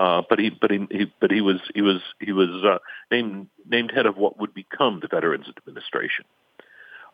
Uh, 0.00 0.22
but 0.30 0.38
he 0.38 0.48
but 0.48 0.70
he, 0.70 0.86
he 0.90 1.12
but 1.20 1.30
he 1.30 1.42
was 1.42 1.60
he 1.74 1.82
was 1.82 2.00
he 2.20 2.32
was 2.32 2.48
uh, 2.64 2.78
named 3.10 3.48
named 3.68 3.90
head 3.94 4.06
of 4.06 4.16
what 4.16 4.38
would 4.38 4.54
become 4.54 4.98
the 5.02 5.08
Veterans 5.08 5.44
Administration. 5.58 6.24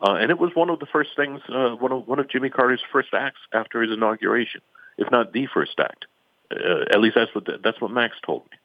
Uh, 0.01 0.13
and 0.13 0.31
it 0.31 0.39
was 0.39 0.51
one 0.53 0.69
of 0.69 0.79
the 0.79 0.85
first 0.85 1.09
things, 1.17 1.41
uh, 1.49 1.71
one 1.71 1.91
of 1.91 2.07
one 2.07 2.17
of 2.17 2.29
Jimmy 2.29 2.49
Carter's 2.49 2.81
first 2.89 3.09
acts 3.13 3.41
after 3.51 3.81
his 3.81 3.91
inauguration, 3.91 4.61
if 4.97 5.11
not 5.11 5.33
the 5.33 5.47
first 5.53 5.77
act. 5.77 6.05
Uh, 6.49 6.85
at 6.89 7.01
least 7.01 7.15
that's 7.15 7.35
what 7.35 7.43
the, 7.43 7.59
that's 7.61 7.81
what 7.81 7.91
Max 7.91 8.15
told 8.25 8.43
me 8.51 8.57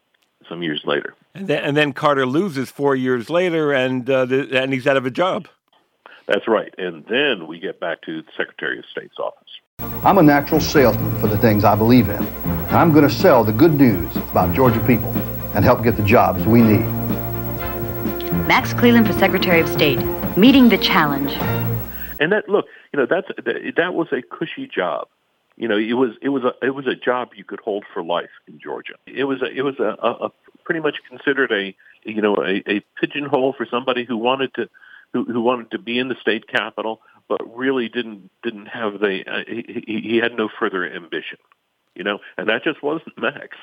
some 0.47 0.63
years 0.63 0.83
later. 0.85 1.15
And 1.35 1.49
then, 1.49 1.61
and 1.61 1.75
then 1.75 1.91
Carter 1.91 2.25
loses 2.25 2.71
four 2.71 2.95
years 2.95 3.29
later, 3.29 3.73
and 3.73 4.09
uh, 4.09 4.23
the, 4.23 4.57
and 4.57 4.71
he's 4.71 4.87
out 4.87 4.95
of 4.95 5.05
a 5.05 5.11
job. 5.11 5.49
That's 6.27 6.47
right. 6.47 6.73
And 6.77 7.03
then 7.09 7.45
we 7.45 7.59
get 7.59 7.81
back 7.81 8.03
to 8.03 8.21
the 8.21 8.31
Secretary 8.37 8.79
of 8.79 8.85
State's 8.89 9.19
office. 9.19 9.49
I'm 10.05 10.17
a 10.17 10.23
natural 10.23 10.61
salesman 10.61 11.11
for 11.19 11.27
the 11.27 11.37
things 11.37 11.65
I 11.65 11.75
believe 11.75 12.07
in. 12.07 12.52
And 12.73 12.81
I'm 12.81 12.91
going 12.91 13.07
to 13.07 13.13
sell 13.13 13.43
the 13.43 13.51
good 13.51 13.75
news 13.75 14.15
about 14.15 14.55
Georgia 14.55 14.79
people 14.87 15.11
and 15.53 15.63
help 15.63 15.83
get 15.83 15.95
the 15.95 16.01
jobs 16.01 16.43
we 16.47 16.59
need. 16.59 16.87
Max 18.47 18.73
Cleland 18.73 19.05
for 19.05 19.13
Secretary 19.13 19.61
of 19.61 19.69
State, 19.69 19.99
meeting 20.35 20.69
the 20.69 20.79
challenge. 20.79 21.33
And 22.19 22.31
that 22.31 22.49
look, 22.49 22.65
you 22.91 22.99
know, 22.99 23.05
that's 23.05 23.27
that, 23.27 23.73
that 23.77 23.93
was 23.93 24.07
a 24.11 24.23
cushy 24.23 24.65
job. 24.65 25.07
You 25.55 25.67
know, 25.67 25.77
it 25.77 25.93
was 25.93 26.15
it 26.19 26.29
was 26.29 26.43
a 26.45 26.65
it 26.65 26.71
was 26.71 26.87
a 26.87 26.95
job 26.95 27.33
you 27.35 27.43
could 27.43 27.59
hold 27.59 27.85
for 27.93 28.03
life 28.03 28.31
in 28.47 28.57
Georgia. 28.59 28.95
It 29.05 29.25
was 29.25 29.43
a 29.43 29.51
it 29.55 29.61
was 29.61 29.75
a, 29.77 29.95
a, 30.01 30.25
a 30.25 30.31
pretty 30.63 30.79
much 30.79 30.95
considered 31.07 31.51
a 31.51 31.75
you 32.09 32.23
know 32.23 32.37
a, 32.37 32.63
a 32.67 32.79
pigeonhole 32.99 33.53
for 33.53 33.67
somebody 33.69 34.03
who 34.03 34.17
wanted 34.17 34.51
to 34.55 34.67
who, 35.13 35.25
who 35.25 35.41
wanted 35.41 35.69
to 35.69 35.77
be 35.77 35.99
in 35.99 36.07
the 36.07 36.15
state 36.19 36.47
capital, 36.47 37.01
but 37.27 37.55
really 37.55 37.87
didn't 37.87 38.31
didn't 38.41 38.65
have 38.65 38.93
the 38.99 39.23
uh, 39.27 39.43
he, 39.47 40.01
he 40.03 40.17
had 40.17 40.35
no 40.35 40.49
further 40.59 40.91
ambition, 40.91 41.37
you 41.95 42.03
know, 42.03 42.19
and 42.37 42.47
that 42.49 42.63
just 42.63 42.81
wasn't 42.83 43.17
Max. 43.17 43.57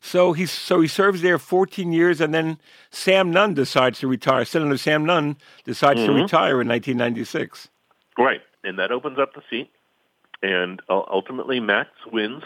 So 0.00 0.32
he 0.32 0.46
so 0.46 0.80
he 0.80 0.88
serves 0.88 1.22
there 1.22 1.38
14 1.38 1.92
years, 1.92 2.20
and 2.20 2.32
then 2.32 2.58
Sam 2.90 3.32
Nunn 3.32 3.54
decides 3.54 3.98
to 4.00 4.06
retire. 4.06 4.44
Senator 4.44 4.76
Sam 4.78 5.04
Nunn 5.04 5.36
decides 5.64 6.00
mm-hmm. 6.00 6.14
to 6.14 6.22
retire 6.22 6.60
in 6.60 6.68
1996. 6.68 7.68
Right, 8.16 8.40
and 8.62 8.78
that 8.78 8.92
opens 8.92 9.18
up 9.18 9.34
the 9.34 9.42
seat, 9.50 9.70
and 10.42 10.80
uh, 10.88 11.02
ultimately 11.10 11.58
Max 11.58 11.90
wins 12.12 12.44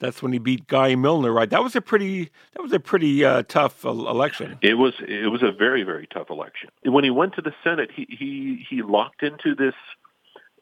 that's 0.00 0.22
when 0.22 0.32
he 0.32 0.38
beat 0.38 0.66
Guy 0.66 0.94
Milner, 0.94 1.30
right? 1.30 1.48
That 1.48 1.62
was 1.62 1.76
a 1.76 1.80
pretty 1.80 2.30
that 2.54 2.62
was 2.62 2.72
a 2.72 2.80
pretty 2.80 3.24
uh, 3.24 3.44
tough 3.46 3.84
uh, 3.84 3.90
election. 3.90 4.58
It 4.62 4.74
was 4.74 4.94
it 5.06 5.30
was 5.30 5.42
a 5.42 5.52
very 5.52 5.84
very 5.84 6.08
tough 6.12 6.30
election. 6.30 6.70
When 6.84 7.04
he 7.04 7.10
went 7.10 7.34
to 7.34 7.42
the 7.42 7.52
Senate, 7.62 7.90
he 7.94 8.06
he 8.08 8.66
he 8.68 8.82
locked 8.82 9.22
into 9.22 9.54
this 9.54 9.74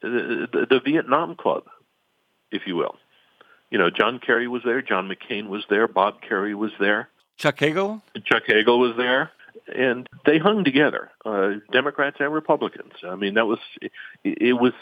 uh, 0.03 0.09
the, 0.53 0.67
the 0.69 0.81
Vietnam 0.85 1.37
Club, 1.37 1.65
if 2.51 2.63
you 2.67 2.77
will. 2.77 2.97
You 3.71 3.79
know, 3.79 3.91
John 3.91 4.19
Kerry 4.19 4.49
was 4.49 4.63
there, 4.65 4.81
John 4.83 5.11
McCain 5.11 5.49
was 5.49 5.65
there, 5.69 5.87
Bob 5.89 6.23
Kerrey 6.23 6.55
was 6.55 6.73
there, 6.81 7.09
Chuck 7.37 7.59
Hagel, 7.59 8.03
Chuck 8.25 8.45
Hagel 8.47 8.79
was 8.79 8.97
there, 8.97 9.31
and 9.75 10.09
they 10.25 10.39
hung 10.39 10.65
together, 10.65 11.11
uh, 11.25 11.55
Democrats 11.71 12.17
and 12.21 12.33
Republicans. 12.33 12.95
I 13.05 13.15
mean, 13.15 13.35
that 13.35 13.47
was 13.47 13.59
it, 13.81 13.93
it 14.25 14.53
was 14.55 14.73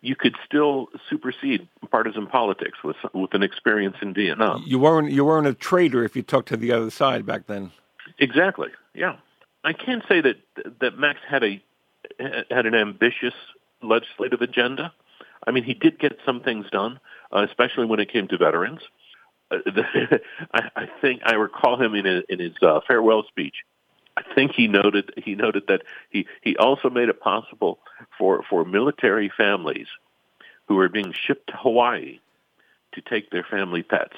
you 0.00 0.14
could 0.14 0.36
still 0.44 0.88
supersede 1.08 1.66
partisan 1.90 2.26
politics 2.26 2.78
with 2.84 2.96
with 3.12 3.34
an 3.34 3.42
experience 3.42 3.96
in 4.02 4.14
Vietnam. 4.14 4.62
You 4.66 4.78
weren't 4.78 5.10
you 5.10 5.24
weren't 5.24 5.46
a 5.46 5.54
traitor 5.54 6.04
if 6.04 6.14
you 6.14 6.22
talked 6.22 6.48
to 6.48 6.56
the 6.56 6.72
other 6.72 6.90
side 6.90 7.24
back 7.24 7.46
then. 7.46 7.70
Exactly. 8.18 8.68
Yeah, 8.94 9.16
I 9.64 9.72
can't 9.72 10.04
say 10.08 10.20
that 10.20 10.36
that 10.80 10.98
Max 10.98 11.20
had 11.26 11.42
a 11.42 11.62
had 12.50 12.66
an 12.66 12.74
ambitious 12.74 13.34
legislative 13.82 14.42
agenda. 14.42 14.92
I 15.46 15.50
mean, 15.50 15.64
he 15.64 15.74
did 15.74 15.98
get 15.98 16.18
some 16.24 16.40
things 16.40 16.66
done, 16.70 17.00
uh, 17.34 17.46
especially 17.48 17.86
when 17.86 18.00
it 18.00 18.12
came 18.12 18.28
to 18.28 18.38
veterans. 18.38 18.80
Uh, 19.50 19.58
the, 19.66 20.20
I, 20.54 20.70
I 20.76 20.88
think 21.00 21.22
I 21.24 21.34
recall 21.34 21.80
him 21.80 21.94
in, 21.94 22.06
a, 22.06 22.22
in 22.28 22.38
his 22.38 22.54
uh, 22.62 22.80
farewell 22.86 23.24
speech 23.28 23.56
I 24.16 24.22
think 24.34 24.52
he 24.52 24.68
noted 24.68 25.12
he 25.16 25.34
noted 25.34 25.64
that 25.68 25.82
he 26.10 26.26
he 26.42 26.56
also 26.56 26.88
made 26.88 27.08
it 27.08 27.20
possible 27.20 27.78
for 28.16 28.42
for 28.48 28.64
military 28.64 29.30
families 29.36 29.88
who 30.68 30.76
were 30.76 30.88
being 30.88 31.12
shipped 31.12 31.48
to 31.48 31.56
Hawaii 31.56 32.20
to 32.92 33.00
take 33.00 33.30
their 33.30 33.44
family 33.44 33.82
pets 33.82 34.16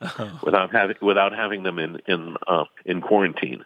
without 0.42 0.72
having 0.72 0.96
without 1.00 1.32
having 1.32 1.62
them 1.62 1.78
in 1.78 2.00
in 2.08 2.36
uh, 2.46 2.64
in 2.84 3.00
quarantine 3.00 3.64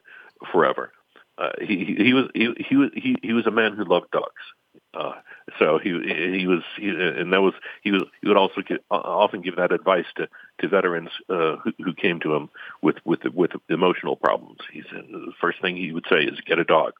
forever. 0.52 0.92
Uh, 1.38 1.52
he, 1.60 1.84
he 1.84 2.04
he 2.04 2.14
was 2.14 2.28
he 2.34 2.54
he 2.68 2.76
was 2.76 2.90
he, 2.94 3.16
he 3.22 3.32
was 3.32 3.46
a 3.46 3.50
man 3.50 3.74
who 3.74 3.84
loved 3.84 4.10
dogs. 4.10 4.42
Uh, 4.92 5.12
so 5.58 5.78
he 5.78 5.90
he 5.90 6.46
was 6.46 6.62
he, 6.76 6.88
and 6.88 7.32
that 7.32 7.40
was 7.40 7.54
he 7.82 7.92
was 7.92 8.02
he 8.20 8.28
would 8.28 8.36
also 8.36 8.60
give, 8.60 8.78
often 8.90 9.40
give 9.40 9.56
that 9.56 9.72
advice 9.72 10.06
to 10.16 10.28
to 10.60 10.68
veterans 10.68 11.10
uh, 11.28 11.56
who, 11.56 11.72
who 11.84 11.94
came 11.94 12.20
to 12.20 12.34
him 12.34 12.48
with 12.82 12.96
with 13.04 13.20
with 13.32 13.52
emotional 13.68 14.16
problems. 14.16 14.58
He 14.72 14.82
said 14.90 15.04
the 15.10 15.32
first 15.40 15.60
thing 15.60 15.76
he 15.76 15.92
would 15.92 16.06
say 16.08 16.24
is 16.24 16.40
get 16.40 16.58
a 16.58 16.64
dog. 16.64 16.92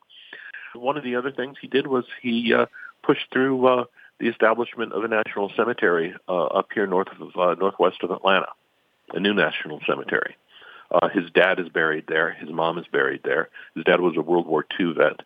One 0.75 0.97
of 0.97 1.05
the 1.05 1.17
other 1.17 1.33
things 1.33 1.57
he 1.61 1.67
did 1.67 1.87
was 1.87 2.05
he 2.23 2.55
uh, 2.55 2.67
pushed 3.03 3.27
through 3.33 3.67
uh, 3.67 3.85
the 4.21 4.29
establishment 4.29 4.93
of 4.93 5.03
a 5.03 5.09
national 5.09 5.51
cemetery 5.57 6.15
uh, 6.29 6.45
up 6.47 6.69
here 6.73 6.87
north 6.87 7.09
of 7.21 7.37
uh, 7.37 7.55
northwest 7.55 8.03
of 8.03 8.11
Atlanta, 8.11 8.49
a 9.13 9.19
new 9.19 9.35
national 9.35 9.81
cemetery. 9.87 10.37
Uh, 10.91 11.09
his 11.09 11.31
dad 11.33 11.59
is 11.59 11.69
buried 11.69 12.05
there. 12.09 12.33
His 12.33 12.51
mom 12.51 12.79
is 12.79 12.87
buried 12.93 13.23
there. 13.25 13.49
His 13.75 13.85
dad 13.85 14.01
was 14.01 14.17
a 14.17 14.23
World 14.23 14.47
War 14.47 14.65
II 14.79 14.95
vet, 14.95 15.21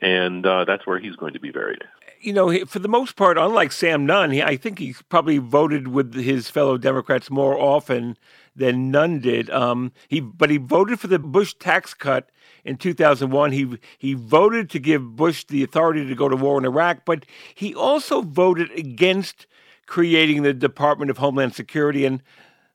and 0.00 0.44
uh, 0.44 0.64
that's 0.64 0.86
where 0.86 0.98
he's 0.98 1.16
going 1.16 1.34
to 1.34 1.40
be 1.40 1.50
buried. 1.50 1.82
You 2.20 2.32
know, 2.32 2.64
for 2.64 2.78
the 2.78 2.88
most 2.88 3.16
part, 3.16 3.36
unlike 3.36 3.70
Sam 3.70 4.06
Nunn, 4.06 4.30
he, 4.30 4.42
I 4.42 4.56
think 4.56 4.78
he 4.78 4.94
probably 5.08 5.38
voted 5.38 5.88
with 5.88 6.14
his 6.14 6.48
fellow 6.48 6.78
Democrats 6.78 7.30
more 7.30 7.58
often 7.58 8.16
than 8.56 8.90
Nunn 8.90 9.20
did. 9.20 9.50
Um, 9.50 9.92
he, 10.08 10.20
but 10.20 10.48
he 10.48 10.56
voted 10.56 11.00
for 11.00 11.06
the 11.06 11.18
Bush 11.18 11.54
tax 11.54 11.92
cut 11.92 12.30
in 12.64 12.76
2001. 12.76 13.52
He 13.52 13.78
he 13.98 14.14
voted 14.14 14.70
to 14.70 14.78
give 14.78 15.16
Bush 15.16 15.44
the 15.44 15.62
authority 15.62 16.06
to 16.06 16.14
go 16.14 16.28
to 16.28 16.36
war 16.36 16.58
in 16.58 16.64
Iraq, 16.64 17.04
but 17.04 17.26
he 17.54 17.74
also 17.74 18.22
voted 18.22 18.70
against 18.72 19.46
creating 19.86 20.42
the 20.42 20.54
Department 20.54 21.10
of 21.10 21.18
Homeland 21.18 21.54
Security. 21.54 22.06
And 22.06 22.22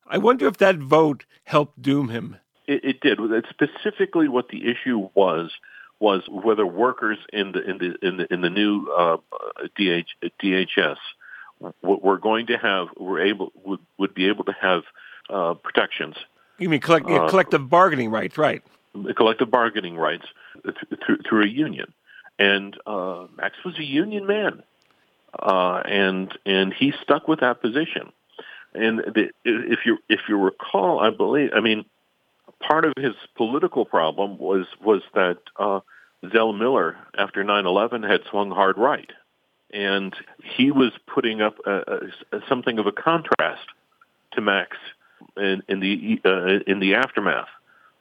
I 0.05 0.19
wonder 0.19 0.47
if 0.47 0.57
that 0.57 0.77
vote 0.77 1.25
helped 1.45 1.81
doom 1.81 2.09
him. 2.09 2.37
It, 2.67 2.83
it 2.83 3.01
did. 3.01 3.19
It's 3.19 3.49
specifically 3.49 4.27
what 4.27 4.49
the 4.49 4.69
issue 4.69 5.09
was 5.15 5.51
was 5.99 6.23
whether 6.29 6.65
workers 6.65 7.17
in 7.33 7.51
the 7.51 7.61
in 7.69 7.77
the 7.77 8.07
in 8.07 8.17
the 8.17 8.33
in 8.33 8.41
the 8.41 8.49
new 8.49 8.87
uh, 8.97 9.17
DH, 9.77 10.09
DHS 10.41 10.97
were 11.81 12.17
going 12.17 12.47
to 12.47 12.57
have 12.57 12.87
were 12.97 13.19
able 13.21 13.51
would 13.65 13.79
would 13.97 14.13
be 14.13 14.27
able 14.27 14.45
to 14.45 14.55
have 14.59 14.83
uh, 15.29 15.53
protections, 15.55 16.15
You 16.57 16.69
mean 16.69 16.79
collect, 16.79 17.05
Uh, 17.09 17.27
collective 17.29 17.69
bargaining 17.69 18.11
rights, 18.11 18.37
right? 18.37 18.63
collective 19.15 19.51
bargaining 19.51 19.95
rights 19.97 20.25
through 21.05 21.17
through 21.27 21.43
a 21.43 21.47
union, 21.47 21.93
and 22.39 22.77
uh, 22.87 23.27
Max 23.37 23.55
was 23.63 23.77
a 23.77 23.83
union 23.83 24.25
man, 24.25 24.63
uh, 25.37 25.81
and 25.85 26.37
and 26.45 26.73
he 26.73 26.93
stuck 27.03 27.27
with 27.27 27.41
that 27.41 27.61
position. 27.61 28.11
And 28.73 28.99
the, 28.99 29.29
if 29.43 29.79
you 29.85 29.97
if 30.09 30.21
you 30.29 30.37
recall, 30.37 30.99
I 30.99 31.09
believe, 31.09 31.51
I 31.55 31.59
mean, 31.59 31.85
part 32.59 32.85
of 32.85 32.93
his 32.97 33.13
political 33.35 33.85
problem 33.85 34.37
was 34.37 34.65
was 34.81 35.01
that 35.13 35.39
uh, 35.57 35.79
Zell 36.31 36.53
Miller, 36.53 36.97
after 37.17 37.43
9/11, 37.43 38.09
had 38.09 38.21
swung 38.29 38.51
hard 38.51 38.77
right, 38.77 39.11
and 39.71 40.15
he 40.43 40.71
was 40.71 40.91
putting 41.07 41.41
up 41.41 41.57
a, 41.65 42.11
a, 42.31 42.41
something 42.47 42.79
of 42.79 42.87
a 42.87 42.91
contrast 42.91 43.67
to 44.33 44.41
Max 44.41 44.77
in, 45.37 45.63
in 45.67 45.79
the 45.79 46.21
uh, 46.25 46.59
in 46.67 46.79
the 46.79 46.95
aftermath 46.95 47.49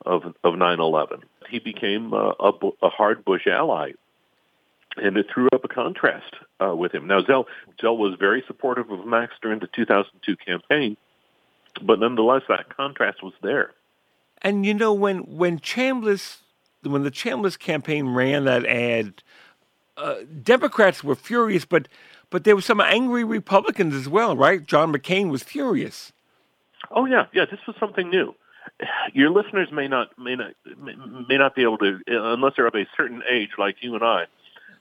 of 0.05 0.35
of 0.45 0.55
9/11. 0.55 1.23
He 1.49 1.59
became 1.59 2.13
uh, 2.13 2.33
a, 2.41 2.53
a 2.83 2.89
hard 2.89 3.25
Bush 3.25 3.47
ally, 3.47 3.93
and 4.97 5.17
it 5.17 5.27
threw 5.33 5.49
up 5.53 5.65
a 5.65 5.69
contrast 5.69 6.35
uh, 6.63 6.75
with 6.75 6.93
him. 6.93 7.07
Now 7.07 7.23
Zell 7.23 7.47
Zell 7.81 7.97
was 7.97 8.15
very 8.19 8.43
supportive 8.47 8.91
of 8.91 9.07
Max 9.07 9.35
during 9.41 9.61
the 9.61 9.69
2002 9.69 10.37
campaign, 10.37 10.97
but 11.81 12.01
nonetheless 12.01 12.43
that 12.49 12.77
contrast 12.77 13.23
was 13.23 13.35
there. 13.43 13.73
And 14.43 14.65
you 14.65 14.75
know 14.75 14.93
when 14.93 15.19
when 15.19 15.59
Chambliss 15.59 16.39
when 16.83 17.03
the 17.03 17.11
Chambliss 17.11 17.59
campaign 17.59 18.09
ran 18.15 18.45
that 18.45 18.65
ad, 18.67 19.23
uh, 19.97 20.17
Democrats 20.43 21.03
were 21.03 21.15
furious, 21.15 21.65
but 21.65 21.89
but 22.31 22.45
there 22.45 22.55
were 22.55 22.63
some 22.63 22.81
angry 22.81 23.25
Republicans 23.25 23.95
as 23.95 24.09
well, 24.09 24.37
right? 24.37 24.65
John 24.65 24.93
McCain 24.93 25.31
was 25.31 25.43
furious. 25.43 26.13
Oh 26.91 27.07
yeah, 27.07 27.27
yeah. 27.33 27.45
This 27.51 27.61
was 27.67 27.77
something 27.81 28.09
new. 28.09 28.35
Your 29.13 29.31
listeners 29.31 29.69
may 29.73 29.89
not 29.89 30.17
may 30.19 30.37
not 30.37 30.53
may, 31.29 31.37
not 31.37 31.55
be 31.55 31.63
able 31.63 31.79
to 31.79 32.01
unless 32.07 32.55
they're 32.57 32.67
of 32.67 32.75
a 32.75 32.87
certain 32.97 33.23
age, 33.29 33.51
like 33.59 33.77
you 33.81 33.95
and 33.95 34.05
I. 34.05 34.27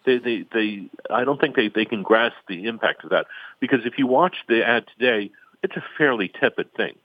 They 0.06 0.18
they 0.20 0.46
they. 0.54 0.90
I 1.10 1.24
don't 1.24 1.40
think 1.40 1.56
they 1.56 1.70
they 1.70 1.86
can 1.86 2.04
grasp 2.04 2.36
the 2.48 2.66
impact 2.66 3.04
of 3.04 3.10
that 3.10 3.28
because 3.60 3.86
if 3.86 3.98
you 3.98 4.08
watch 4.08 4.36
the 4.48 4.66
ad 4.66 4.86
today, 4.98 5.32
it's 5.64 5.76
a 5.76 5.84
fairly 5.98 6.28
tepid 6.28 6.74
thing. 6.76 6.96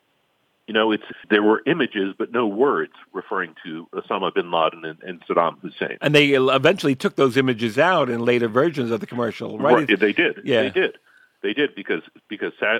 You 0.72 0.78
know, 0.78 0.90
it's 0.90 1.04
there 1.28 1.42
were 1.42 1.60
images 1.66 2.14
but 2.16 2.32
no 2.32 2.46
words 2.46 2.94
referring 3.12 3.54
to 3.62 3.86
Osama 3.92 4.34
bin 4.34 4.50
Laden 4.50 4.86
and, 4.86 5.02
and 5.02 5.22
Saddam 5.26 5.60
Hussein. 5.60 5.98
And 6.00 6.14
they 6.14 6.28
eventually 6.28 6.94
took 6.94 7.16
those 7.16 7.36
images 7.36 7.78
out 7.78 8.08
in 8.08 8.24
later 8.24 8.48
versions 8.48 8.90
of 8.90 9.00
the 9.00 9.06
commercial, 9.06 9.58
right? 9.58 9.86
Right, 9.86 10.00
they 10.00 10.14
did. 10.14 10.40
Yeah. 10.44 10.62
They 10.62 10.70
did. 10.70 10.96
They 11.42 11.52
did 11.52 11.74
because 11.74 12.00
because 12.26 12.54
uh, 12.62 12.78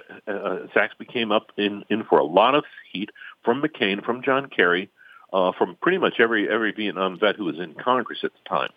Saxby 0.73 1.05
came 1.05 1.31
up 1.33 1.53
in 1.59 1.85
in 1.91 2.05
for 2.05 2.19
a 2.19 2.25
lot 2.25 2.55
of 2.55 2.65
heat 2.91 3.11
from 3.45 3.61
McCain, 3.61 4.03
from 4.03 4.23
John 4.23 4.49
Kerry, 4.49 4.89
uh, 5.31 5.53
from 5.59 5.77
pretty 5.83 5.99
much 5.99 6.15
every 6.19 6.49
every 6.49 6.73
Vietnam 6.73 7.19
vet 7.21 7.37
who 7.37 7.45
was 7.45 7.59
in 7.59 7.75
Congress 7.75 8.21
at 8.25 8.33
the 8.33 8.49
time, 8.49 8.71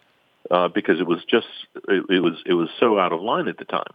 uh, 0.52 0.68
because 0.68 1.00
it 1.00 1.08
was 1.08 1.24
just 1.24 1.48
it, 1.88 2.04
it 2.10 2.20
was 2.20 2.44
it 2.46 2.54
was 2.54 2.68
so 2.82 3.00
out 3.00 3.14
of 3.14 3.22
line 3.22 3.48
at 3.48 3.60
the 3.60 3.64
time, 3.64 3.94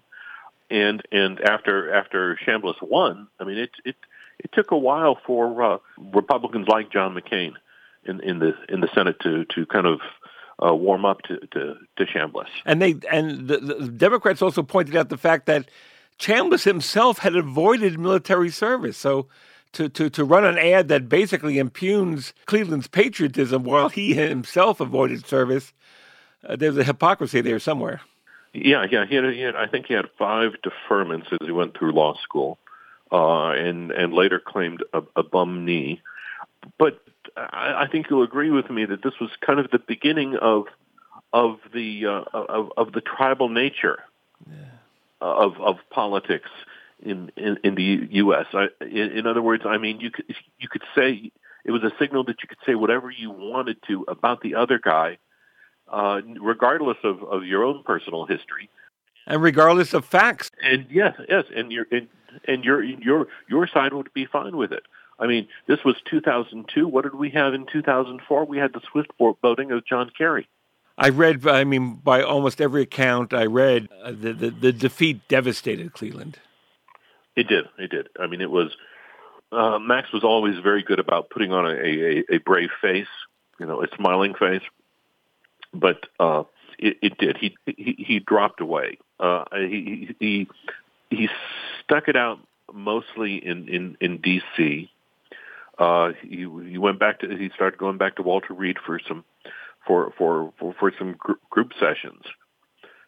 and 0.71 1.03
and 1.13 1.43
after 1.43 1.93
after 1.93 2.39
Chambliss 2.47 2.81
won, 2.81 3.29
I 3.39 3.45
mean 3.45 3.59
it 3.59 3.71
it 3.85 3.97
it 4.45 4.51
took 4.53 4.71
a 4.71 4.79
while 4.79 5.17
for 5.27 5.63
uh, 5.63 5.79
Republicans 6.13 6.67
like 6.69 6.93
John 6.93 7.15
McCain 7.15 7.53
in 8.05 8.21
in 8.21 8.39
the 8.39 8.53
in 8.69 8.81
the 8.81 8.89
Senate 8.95 9.17
to 9.21 9.45
to 9.55 9.67
kind 9.67 9.87
of 9.87 10.01
uh, 10.65 10.75
warm 10.75 11.05
up 11.05 11.23
to 11.23 11.39
to, 11.53 11.75
to 11.97 12.05
Chambliss. 12.05 12.49
And 12.65 12.81
they 12.83 12.97
and 13.11 13.49
the, 13.49 13.59
the 13.59 13.89
Democrats 13.89 14.43
also 14.43 14.63
pointed 14.63 14.97
out 14.97 15.09
the 15.09 15.17
fact 15.19 15.47
that 15.47 15.71
Chambliss 16.19 16.65
himself 16.65 17.19
had 17.19 17.35
avoided 17.35 17.99
military 17.99 18.51
service. 18.51 18.99
So 18.99 19.29
to, 19.73 19.89
to, 19.89 20.11
to 20.11 20.25
run 20.25 20.45
an 20.45 20.59
ad 20.59 20.89
that 20.89 21.09
basically 21.09 21.57
impugns 21.59 22.33
Cleland's 22.47 22.89
patriotism 22.89 23.65
while 23.65 23.89
he 23.89 24.15
himself 24.15 24.81
avoided 24.81 25.27
service, 25.27 25.73
uh, 26.47 26.57
there's 26.57 26.77
a 26.77 26.85
hypocrisy 26.85 27.41
there 27.41 27.59
somewhere. 27.59 28.01
Yeah, 28.53 28.85
yeah. 28.91 29.07
He 29.07 29.15
had, 29.15 29.25
he 29.33 29.41
had, 29.41 29.57
I 29.57 29.67
think 29.67 29.87
he 29.87 29.95
had 29.95 30.07
five 30.19 30.53
deferments 30.65 31.33
as 31.33 31.39
he 31.47 31.53
went 31.53 31.79
through 31.79 31.93
law 31.93 32.15
school, 32.23 32.59
uh, 33.13 33.51
and 33.51 33.91
and 33.93 34.13
later 34.13 34.41
claimed 34.41 34.85
a, 34.93 35.03
a 35.17 35.23
bum 35.23 35.65
knee. 35.65 36.01
But 36.79 37.01
I, 37.37 37.85
I 37.85 37.89
think 37.91 38.07
you'll 38.11 38.23
agree 38.23 38.51
with 38.51 38.71
me 38.71 38.85
that 38.85 39.03
this 39.03 39.15
was 39.21 39.31
kind 39.41 39.59
of 39.59 39.71
the 39.71 39.79
beginning 39.79 40.37
of 40.37 40.65
of 41.33 41.59
the 41.73 42.07
uh, 42.07 42.25
of, 42.33 42.73
of 42.77 42.93
the 42.93 43.01
tribal 43.01 43.49
nature 43.49 43.99
of 45.21 45.61
of 45.61 45.77
politics 45.91 46.51
in 47.03 47.31
in, 47.37 47.59
in 47.65 47.75
the 47.75 48.09
U.S. 48.13 48.47
I, 48.53 48.69
in, 48.81 49.19
in 49.19 49.27
other 49.27 49.43
words, 49.43 49.65
I 49.67 49.79
mean, 49.79 50.01
you 50.01 50.11
could 50.11 50.25
you 50.59 50.69
could 50.69 50.83
say 50.95 51.31
it 51.65 51.71
was 51.71 51.83
a 51.83 51.93
signal 51.99 52.25
that 52.25 52.43
you 52.43 52.49
could 52.49 52.59
say 52.67 52.75
whatever 52.75 53.11
you 53.11 53.31
wanted 53.31 53.79
to 53.89 54.05
about 54.09 54.41
the 54.41 54.55
other 54.55 54.79
guy, 54.79 55.19
uh, 55.89 56.21
regardless 56.41 56.99
of, 57.05 57.23
of 57.23 57.45
your 57.45 57.65
own 57.65 57.83
personal 57.85 58.27
history. 58.27 58.71
And 59.27 59.43
regardless 59.43 59.93
of 59.93 60.05
facts. 60.05 60.51
And 60.63 60.87
yes, 60.91 61.15
yes, 61.29 61.45
and 61.55 61.71
your 61.71 61.87
and, 61.91 62.09
and 62.47 62.65
your 62.65 62.83
your 62.83 63.29
your 63.49 63.67
side 63.67 63.93
would 63.93 64.13
be 64.13 64.27
fine 64.27 64.57
with 64.57 64.73
it. 64.73 64.85
I 65.19 65.27
mean, 65.27 65.49
this 65.67 65.85
was 65.85 65.97
2002. 66.11 66.89
What 66.89 67.05
did 67.05 67.15
we 67.15 67.31
have 67.31 67.53
in 67.53 67.67
2004? 67.67 68.45
We 68.47 68.57
had 68.57 68.73
the 68.73 68.81
swift 68.91 69.11
boating 69.19 69.71
of 69.71 69.85
John 69.85 70.11
Kerry. 70.17 70.49
I 70.97 71.11
read, 71.11 71.47
I 71.47 71.65
mean, 71.65 71.95
by 71.95 72.23
almost 72.23 72.61
every 72.61 72.83
account 72.83 73.33
I 73.33 73.47
read, 73.47 73.89
uh, 74.03 74.13
the, 74.13 74.33
the, 74.33 74.51
the 74.51 74.73
defeat 74.73 75.27
devastated 75.29 75.93
Cleland. 75.93 76.39
It 77.37 77.49
did. 77.49 77.67
It 77.79 77.91
did. 77.91 78.09
I 78.19 78.27
mean, 78.27 78.41
it 78.41 78.51
was. 78.51 78.77
Uh, 79.53 79.79
Max 79.79 80.13
was 80.13 80.25
always 80.25 80.59
very 80.59 80.83
good 80.83 80.99
about 80.99 81.31
putting 81.31 81.53
on 81.53 81.67
a, 81.67 81.71
a, 81.71 82.25
a 82.35 82.39
brave 82.39 82.71
face, 82.81 83.09
you 83.59 83.67
know, 83.67 83.83
a 83.83 83.87
smiling 83.97 84.35
face. 84.35 84.63
But 85.73 86.07
uh, 86.19 86.45
it, 86.79 86.99
it 87.03 87.19
did. 87.19 87.37
He, 87.37 87.57
he 87.67 87.95
he 87.99 88.19
dropped 88.19 88.61
away. 88.61 88.99
Uh, 89.19 89.45
he 89.53 90.15
he 90.19 90.49
he 91.11 91.29
stuck 91.83 92.09
it 92.09 92.17
out 92.17 92.39
mostly 92.73 93.45
in 93.45 93.69
in 93.69 93.97
in 94.01 94.19
D.C. 94.19 94.91
Uh, 95.79 96.13
he 96.23 96.47
he 96.69 96.79
went 96.79 96.99
back 96.99 97.21
to 97.21 97.29
he 97.29 97.51
started 97.55 97.79
going 97.79 97.99
back 97.99 98.17
to 98.17 98.23
Walter 98.23 98.55
Reed 98.55 98.79
for 98.85 99.01
some 99.07 99.25
for 99.87 100.13
for 100.17 100.53
for, 100.59 100.75
for 100.79 100.93
some 100.99 101.17
gr- 101.19 101.33
group 101.51 101.73
sessions 101.79 102.23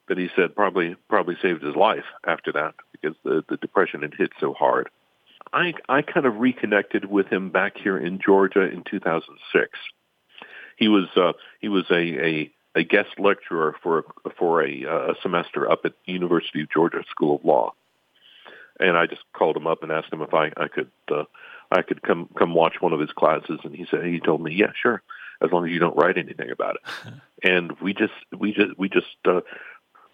that 0.08 0.18
he 0.18 0.28
said 0.36 0.54
probably 0.54 0.96
probably 1.08 1.36
saved 1.40 1.62
his 1.62 1.76
life 1.76 2.04
after 2.26 2.52
that 2.52 2.74
because 2.92 3.16
the 3.24 3.44
the 3.48 3.56
depression 3.56 4.02
had 4.02 4.14
hit 4.14 4.30
so 4.40 4.52
hard. 4.52 4.88
I 5.52 5.74
I 5.88 6.02
kind 6.02 6.26
of 6.26 6.36
reconnected 6.36 7.04
with 7.04 7.26
him 7.28 7.50
back 7.50 7.76
here 7.76 7.98
in 7.98 8.20
Georgia 8.24 8.62
in 8.62 8.84
2006. 8.90 9.78
He 10.76 10.88
was 10.88 11.08
uh, 11.16 11.32
he 11.60 11.68
was 11.68 11.84
a, 11.90 11.94
a 11.94 12.50
a 12.74 12.82
guest 12.82 13.10
lecturer 13.18 13.76
for 13.82 14.04
for 14.38 14.64
a, 14.64 14.84
uh, 14.86 15.12
a 15.12 15.14
semester 15.22 15.70
up 15.70 15.80
at 15.84 15.92
University 16.06 16.62
of 16.62 16.70
Georgia 16.70 17.04
School 17.10 17.36
of 17.36 17.44
Law, 17.44 17.74
and 18.80 18.96
I 18.96 19.06
just 19.06 19.22
called 19.32 19.56
him 19.56 19.66
up 19.66 19.82
and 19.82 19.92
asked 19.92 20.12
him 20.12 20.22
if 20.22 20.34
I 20.34 20.52
I 20.56 20.68
could 20.68 20.90
uh, 21.10 21.24
I 21.70 21.82
could 21.82 22.02
come 22.02 22.28
come 22.38 22.54
watch 22.54 22.80
one 22.80 22.92
of 22.92 23.00
his 23.00 23.12
classes, 23.12 23.60
and 23.64 23.74
he 23.74 23.86
said 23.90 24.04
he 24.04 24.20
told 24.20 24.42
me, 24.42 24.54
yeah, 24.54 24.72
sure, 24.80 25.02
as 25.42 25.50
long 25.50 25.66
as 25.66 25.72
you 25.72 25.78
don't 25.78 25.96
write 25.96 26.18
anything 26.18 26.50
about 26.50 26.76
it. 26.76 27.12
and 27.42 27.72
we 27.80 27.94
just 27.94 28.12
we 28.36 28.52
just 28.52 28.78
we 28.78 28.88
just 28.88 29.16
uh, 29.24 29.40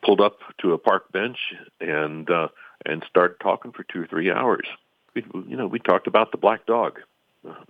pulled 0.03 0.21
up 0.21 0.39
to 0.61 0.73
a 0.73 0.79
park 0.79 1.11
bench 1.13 1.39
and 1.81 2.31
uh, 2.31 2.49
and 2.87 3.05
started 3.09 3.39
talking 3.41 3.73
for 3.73 3.85
two 3.85 4.03
or 4.03 4.07
three 4.07 4.31
hours. 4.31 4.67
We 5.15 5.25
you 5.47 5.57
know 5.57 5.67
we 5.67 5.79
talked 5.79 6.07
about 6.07 6.33
the 6.33 6.39
black 6.39 6.67
dog. 6.67 7.01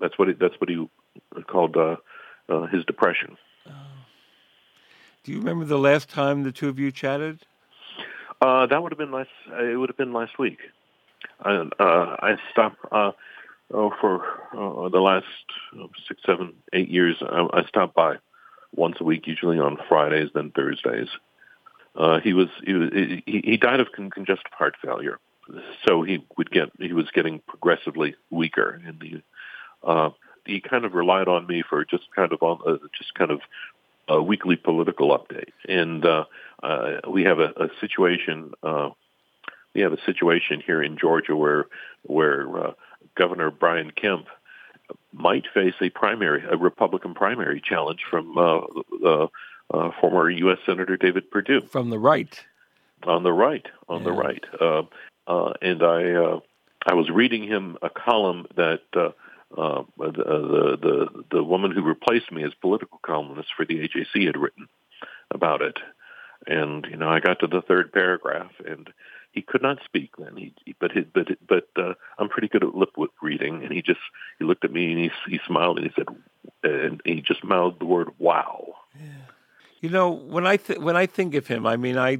That's 0.00 0.18
what 0.18 0.28
it, 0.28 0.38
that's 0.38 0.54
what 0.60 0.68
he 0.68 0.88
called 1.46 1.76
uh, 1.76 1.96
uh, 2.48 2.66
his 2.66 2.84
depression. 2.84 3.36
Do 5.24 5.32
you 5.32 5.38
remember 5.38 5.64
the 5.64 5.78
last 5.78 6.08
time 6.08 6.42
the 6.42 6.52
two 6.52 6.68
of 6.68 6.78
you 6.78 6.90
chatted? 6.90 7.44
Uh, 8.40 8.66
that 8.66 8.82
would 8.82 8.92
have 8.92 8.98
been 8.98 9.10
last. 9.10 9.28
It 9.48 9.78
would 9.78 9.88
have 9.88 9.96
been 9.96 10.12
last 10.12 10.38
week. 10.38 10.58
And 11.44 11.72
uh, 11.78 12.16
I 12.20 12.36
stopped 12.50 12.78
uh, 12.90 13.12
oh, 13.72 13.92
for 14.00 14.24
uh, 14.52 14.88
the 14.88 15.00
last 15.00 15.26
uh, 15.78 15.86
six, 16.06 16.20
seven, 16.24 16.54
eight 16.72 16.88
years. 16.88 17.16
I, 17.20 17.46
I 17.52 17.64
stopped 17.66 17.94
by 17.94 18.16
once 18.74 18.96
a 19.00 19.04
week, 19.04 19.26
usually 19.26 19.58
on 19.58 19.78
Fridays, 19.88 20.30
then 20.34 20.50
Thursdays. 20.50 21.08
Uh, 21.94 22.20
he 22.20 22.32
was 22.32 22.48
he 22.64 23.22
he, 23.26 23.40
he 23.44 23.56
died 23.56 23.80
of 23.80 23.88
con- 23.92 24.10
congestive 24.10 24.52
heart 24.52 24.76
failure, 24.82 25.18
so 25.86 26.02
he 26.02 26.24
would 26.36 26.50
get 26.50 26.70
he 26.78 26.92
was 26.92 27.10
getting 27.12 27.40
progressively 27.46 28.14
weaker, 28.30 28.80
and 28.86 29.02
he 29.02 29.22
uh, 29.82 30.10
he 30.44 30.60
kind 30.60 30.84
of 30.84 30.94
relied 30.94 31.28
on 31.28 31.46
me 31.46 31.62
for 31.68 31.84
just 31.84 32.04
kind 32.14 32.32
of 32.32 32.42
on 32.42 32.60
uh, 32.66 32.76
just 32.96 33.14
kind 33.14 33.30
of 33.30 33.40
a 34.08 34.22
weekly 34.22 34.56
political 34.56 35.16
update, 35.16 35.52
and 35.68 36.04
uh, 36.04 36.24
uh, 36.62 37.00
we 37.08 37.24
have 37.24 37.40
a, 37.40 37.52
a 37.56 37.68
situation. 37.80 38.52
Uh, 38.62 38.90
we 39.78 39.82
have 39.84 39.92
a 39.92 40.04
situation 40.04 40.60
here 40.60 40.82
in 40.82 40.98
Georgia 40.98 41.36
where 41.36 41.66
where 42.02 42.58
uh, 42.58 42.72
Governor 43.14 43.52
Brian 43.52 43.92
Kemp 43.92 44.26
might 45.12 45.44
face 45.54 45.74
a 45.80 45.88
primary, 45.90 46.42
a 46.50 46.56
Republican 46.56 47.14
primary 47.14 47.60
challenge 47.60 48.00
from 48.10 48.36
uh, 48.36 48.58
uh, 49.06 49.26
uh, 49.72 49.90
former 50.00 50.28
U.S. 50.30 50.58
Senator 50.66 50.96
David 50.96 51.30
Perdue 51.30 51.60
from 51.60 51.90
the 51.90 51.98
right. 51.98 52.44
On 53.04 53.22
the 53.22 53.32
right, 53.32 53.64
on 53.88 54.02
the 54.02 54.10
right, 54.10 54.44
uh, 54.60 54.82
uh, 55.28 55.52
and 55.62 55.80
I 55.84 56.14
uh, 56.14 56.40
I 56.84 56.94
was 56.94 57.08
reading 57.08 57.44
him 57.44 57.78
a 57.80 57.88
column 57.88 58.46
that. 58.56 58.82
Uh, 58.94 59.10
uh, 59.56 59.82
the, 59.96 60.12
the 60.12 60.78
the 60.82 61.24
the 61.30 61.42
woman 61.42 61.70
who 61.70 61.80
replaced 61.80 62.30
me 62.30 62.44
as 62.44 62.52
political 62.60 63.00
columnist 63.02 63.48
for 63.56 63.64
the 63.64 63.76
AJC 63.76 64.26
had 64.26 64.36
written 64.36 64.68
about 65.30 65.62
it, 65.62 65.78
and 66.46 66.86
you 66.90 66.98
know 66.98 67.08
I 67.08 67.20
got 67.20 67.40
to 67.40 67.46
the 67.46 67.62
third 67.62 67.90
paragraph 67.90 68.50
and 68.66 68.90
he 69.38 69.42
could 69.42 69.62
not 69.62 69.78
speak 69.84 70.16
then. 70.18 70.36
He, 70.36 70.52
but 70.80 70.90
his, 70.90 71.04
but 71.14 71.28
but 71.46 71.68
uh, 71.76 71.94
I'm 72.18 72.28
pretty 72.28 72.48
good 72.48 72.64
at 72.64 72.74
lip 72.74 72.90
reading, 73.22 73.62
and 73.62 73.72
he 73.72 73.82
just 73.82 74.00
he 74.38 74.44
looked 74.44 74.64
at 74.64 74.72
me 74.72 74.90
and 74.90 74.98
he 74.98 75.10
he 75.28 75.40
smiled 75.46 75.78
and 75.78 75.86
he 75.86 75.92
said, 75.94 76.06
and 76.64 77.00
he 77.04 77.20
just 77.20 77.44
mouthed 77.44 77.80
the 77.80 77.86
word 77.86 78.10
"wow." 78.18 78.74
You 79.80 79.90
know, 79.90 80.10
when 80.10 80.44
I 80.44 80.56
th- 80.56 80.80
when 80.80 80.96
I 80.96 81.06
think 81.06 81.36
of 81.36 81.46
him, 81.46 81.66
I 81.66 81.76
mean, 81.76 81.96
I, 81.96 82.18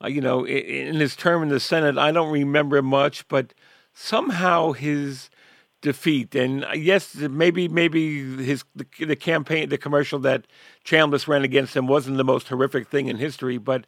I 0.00 0.06
you 0.06 0.20
know, 0.20 0.44
in, 0.44 0.94
in 0.94 0.94
his 0.94 1.16
term 1.16 1.42
in 1.42 1.48
the 1.48 1.58
Senate, 1.58 1.98
I 1.98 2.12
don't 2.12 2.30
remember 2.30 2.80
much, 2.80 3.26
but 3.26 3.52
somehow 3.92 4.70
his 4.70 5.30
defeat 5.82 6.34
and 6.34 6.62
uh, 6.66 6.72
yes 6.74 7.14
maybe 7.14 7.66
maybe 7.66 8.36
his 8.44 8.64
the, 8.76 8.86
the 9.06 9.16
campaign 9.16 9.70
the 9.70 9.78
commercial 9.78 10.18
that 10.18 10.46
Chambliss 10.84 11.26
ran 11.26 11.42
against 11.42 11.74
him 11.74 11.86
wasn't 11.86 12.18
the 12.18 12.22
most 12.22 12.48
horrific 12.48 12.86
thing 12.86 13.06
in 13.06 13.16
history 13.16 13.56
but 13.56 13.86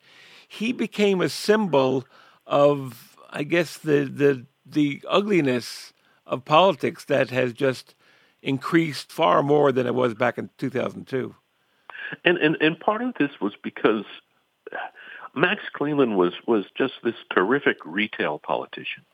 he 0.52 0.70
became 0.70 1.22
a 1.22 1.28
symbol 1.30 2.04
of 2.46 3.16
I 3.30 3.42
guess 3.42 3.76
the 3.78 4.04
the 4.04 4.46
the 4.64 5.02
ugliness 5.08 5.92
of 6.26 6.44
politics 6.44 7.04
that 7.06 7.30
has 7.30 7.52
just 7.52 7.94
increased 8.42 9.12
far 9.12 9.42
more 9.42 9.72
than 9.72 9.86
it 9.86 9.94
was 9.94 10.14
back 10.14 10.38
in 10.38 10.50
2002 10.58 11.34
and 12.24 12.38
and 12.38 12.56
and 12.60 12.78
part 12.78 13.02
of 13.02 13.14
this 13.18 13.30
was 13.40 13.52
because 13.62 14.04
Max 15.34 15.62
Cleland 15.72 16.16
was 16.16 16.32
was 16.46 16.64
just 16.76 16.94
this 17.04 17.14
terrific 17.30 17.76
retail 17.84 18.38
politician 18.38 19.04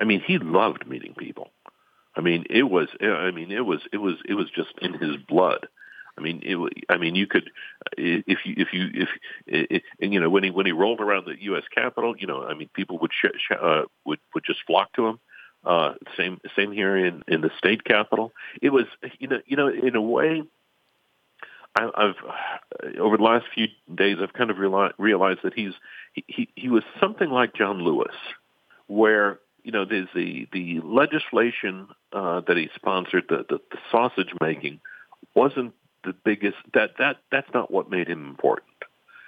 I 0.00 0.04
mean 0.04 0.20
he 0.20 0.38
loved 0.38 0.86
meeting 0.86 1.14
people 1.14 1.50
I 2.18 2.20
mean, 2.20 2.46
it 2.50 2.64
was. 2.64 2.88
I 3.00 3.30
mean, 3.30 3.52
it 3.52 3.64
was. 3.64 3.80
It 3.92 3.98
was. 3.98 4.16
It 4.28 4.34
was 4.34 4.50
just 4.50 4.72
in 4.82 4.94
his 4.94 5.16
blood. 5.16 5.68
I 6.18 6.20
mean, 6.20 6.40
it. 6.42 6.84
I 6.88 6.98
mean, 6.98 7.14
you 7.14 7.26
could, 7.26 7.50
if 7.96 8.38
you, 8.44 8.54
if 8.56 8.68
you, 8.72 8.88
if, 8.92 9.08
if 9.46 9.82
and 10.00 10.12
you 10.12 10.20
know, 10.20 10.28
when 10.28 10.42
he 10.42 10.50
when 10.50 10.66
he 10.66 10.72
rolled 10.72 11.00
around 11.00 11.26
the 11.26 11.40
U.S. 11.44 11.62
Capitol, 11.72 12.16
you 12.18 12.26
know, 12.26 12.42
I 12.44 12.54
mean, 12.54 12.68
people 12.74 12.98
would 12.98 13.12
sh- 13.12 13.38
sh- 13.38 13.56
uh, 13.60 13.82
would 14.04 14.18
would 14.34 14.44
just 14.44 14.60
flock 14.66 14.92
to 14.94 15.06
him. 15.06 15.20
Uh, 15.64 15.94
same 16.16 16.40
same 16.56 16.72
here 16.72 16.96
in 16.96 17.22
in 17.28 17.40
the 17.40 17.50
state 17.56 17.84
capitol. 17.84 18.32
It 18.60 18.70
was, 18.70 18.86
you 19.18 19.28
know, 19.28 19.38
you 19.46 19.56
know, 19.56 19.68
in 19.68 19.94
a 19.94 20.02
way. 20.02 20.42
I've 21.76 22.16
over 22.98 23.18
the 23.18 23.22
last 23.22 23.44
few 23.54 23.68
days, 23.94 24.16
I've 24.20 24.32
kind 24.32 24.50
of 24.50 24.56
reali- 24.56 24.94
realized 24.98 25.40
that 25.44 25.54
he's 25.54 25.74
he, 26.12 26.24
he 26.26 26.48
he 26.56 26.68
was 26.68 26.82
something 26.98 27.30
like 27.30 27.54
John 27.54 27.84
Lewis, 27.84 28.16
where 28.88 29.38
you 29.62 29.72
know, 29.72 29.84
there's 29.84 30.08
the 30.14 30.48
the 30.52 30.80
legislation 30.82 31.88
uh, 32.12 32.40
that 32.48 32.56
he 32.56 32.70
sponsored, 32.74 33.24
the, 33.28 33.44
the 33.48 33.58
the 33.70 33.78
sausage 33.92 34.32
making, 34.40 34.80
wasn't 35.34 35.74
the 36.04 36.12
biggest. 36.12 36.56
That 36.74 36.90
that 36.98 37.16
that's 37.30 37.52
not 37.54 37.70
what 37.70 37.90
made 37.90 38.08
him 38.08 38.26
important. 38.26 38.68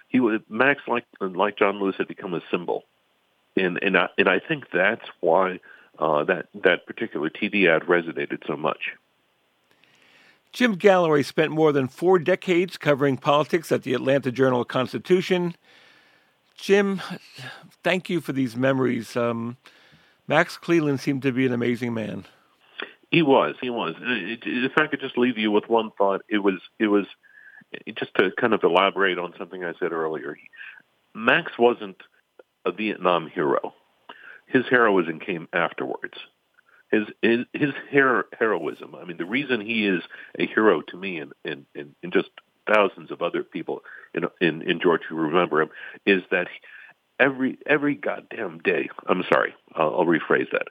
He 0.09 0.21
was 0.21 0.41
Max, 0.49 0.83
like 0.89 1.05
like 1.21 1.57
John 1.57 1.79
Lewis, 1.81 1.97
had 1.99 2.09
become 2.09 2.35
a 2.35 2.43
symbol, 2.51 2.85
and 3.57 3.79
and 3.83 3.97
I, 3.97 4.09
and 4.19 4.29
I 4.29 4.41
think 4.41 4.65
that's 4.73 5.07
why 5.21 5.61
uh, 5.99 6.25
that 6.25 6.49
that 6.63 6.87
particular 6.87 7.31
TV 7.31 7.69
ad 7.69 7.83
resonated 7.83 8.47
so 8.47 8.57
much. 8.57 8.93
Jim 10.53 10.75
Galloway 10.75 11.23
spent 11.23 11.53
more 11.53 11.71
than 11.71 11.87
four 11.87 12.19
decades 12.19 12.77
covering 12.77 13.17
politics 13.17 13.71
at 13.71 13.85
the 13.85 13.95
Atlanta 13.95 14.33
Journal 14.33 14.65
Constitution. 14.65 15.55
Jim, 16.57 17.01
thank 17.85 18.11
you 18.11 18.21
for 18.21 18.33
these 18.33 18.57
memories. 18.57 19.17
Um, 19.17 19.57
Max 20.27 20.57
Cleland 20.57 21.01
seemed 21.01 21.23
to 21.23 21.33
be 21.33 21.47
an 21.47 21.53
amazing 21.53 21.95
man. 21.95 22.25
He 23.11 23.23
was. 23.23 23.57
He 23.61 23.71
was. 23.71 23.95
Uh, 23.97 24.37
if 24.45 24.73
I 24.77 24.87
could 24.87 25.01
just 25.01 25.19
leave 25.19 25.37
you 25.37 25.51
with 25.51 25.69
one 25.69 25.91
thought, 25.99 26.23
it 26.29 26.39
was. 26.39 26.61
It 26.79 26.87
was 26.87 27.07
just 27.97 28.15
to 28.17 28.31
kind 28.41 28.55
of 28.55 28.63
elaborate 28.63 29.19
on 29.19 29.35
something 29.39 29.65
I 29.65 29.73
said 29.79 29.93
earlier. 29.93 30.37
Max 31.15 31.53
wasn't 31.59 31.97
a 32.65 32.73
Vietnam 32.73 33.29
hero. 33.29 33.75
His 34.47 34.65
heroism 34.69 35.21
came 35.21 35.49
afterwards. 35.53 36.15
His 36.91 37.05
his, 37.23 37.75
hero, 37.91 38.25
heroism. 38.39 38.95
I 38.95 39.05
mean, 39.05 39.17
the 39.17 39.25
reason 39.25 39.61
he 39.61 39.87
is 39.87 40.03
a 40.39 40.47
hero 40.47 40.81
to 40.83 40.97
me 40.97 41.19
and 41.19 41.33
and, 41.45 41.67
and, 41.75 41.95
and 42.03 42.13
just 42.13 42.31
thousands 42.73 43.11
of 43.11 43.23
other 43.23 43.43
people 43.43 43.83
in 44.15 44.25
in 44.41 44.63
in 44.63 44.81
Georgia 44.81 45.05
who 45.09 45.17
remember 45.17 45.63
him 45.63 45.71
is 46.07 46.23
that. 46.31 46.49
Every 47.19 47.59
every 47.67 47.97
goddamn 47.97 48.61
day. 48.65 48.89
I'm 49.07 49.23
sorry, 49.31 49.55
I'll, 49.75 49.95
I'll 49.95 50.07
rephrase 50.07 50.51
that. 50.53 50.69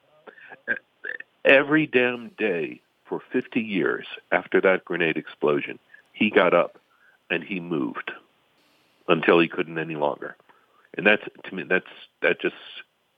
Every 1.45 1.87
damn 1.87 2.29
day 2.29 2.81
for 3.05 3.21
50 3.31 3.61
years 3.61 4.05
after 4.31 4.61
that 4.61 4.85
grenade 4.85 5.17
explosion, 5.17 5.79
he 6.13 6.29
got 6.29 6.53
up 6.53 6.79
and 7.29 7.43
he 7.43 7.59
moved 7.59 8.11
until 9.07 9.39
he 9.39 9.47
couldn't 9.47 9.77
any 9.77 9.95
longer. 9.95 10.35
And 10.97 11.05
that's 11.05 11.23
to 11.45 11.55
me 11.55 11.63
that's 11.63 11.85
that 12.21 12.41
just 12.41 12.55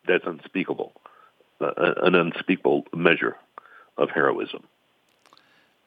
that's 0.07 0.25
unspeakable, 0.25 0.93
uh, 1.60 1.71
an 1.77 2.15
unspeakable 2.15 2.86
measure 2.93 3.38
of 3.97 4.10
heroism. 4.10 4.63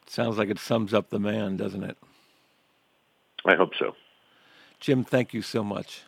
Sounds 0.06 0.38
like 0.38 0.50
it 0.50 0.58
sums 0.58 0.92
up 0.92 1.10
the 1.10 1.18
man, 1.18 1.56
doesn't 1.56 1.84
it? 1.84 1.96
I 3.44 3.54
hope 3.54 3.72
so. 3.78 3.94
Jim, 4.80 5.04
thank 5.04 5.34
you 5.34 5.42
so 5.42 5.62
much 5.62 6.02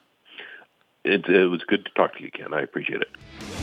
it, 1.07 1.29
it 1.29 1.47
was 1.47 1.63
good 1.63 1.85
to 1.85 1.91
talk 1.93 2.17
to 2.17 2.23
you, 2.23 2.31
Ken. 2.31 2.53
I 2.53 2.63
appreciate 2.63 3.01
it. 3.01 3.56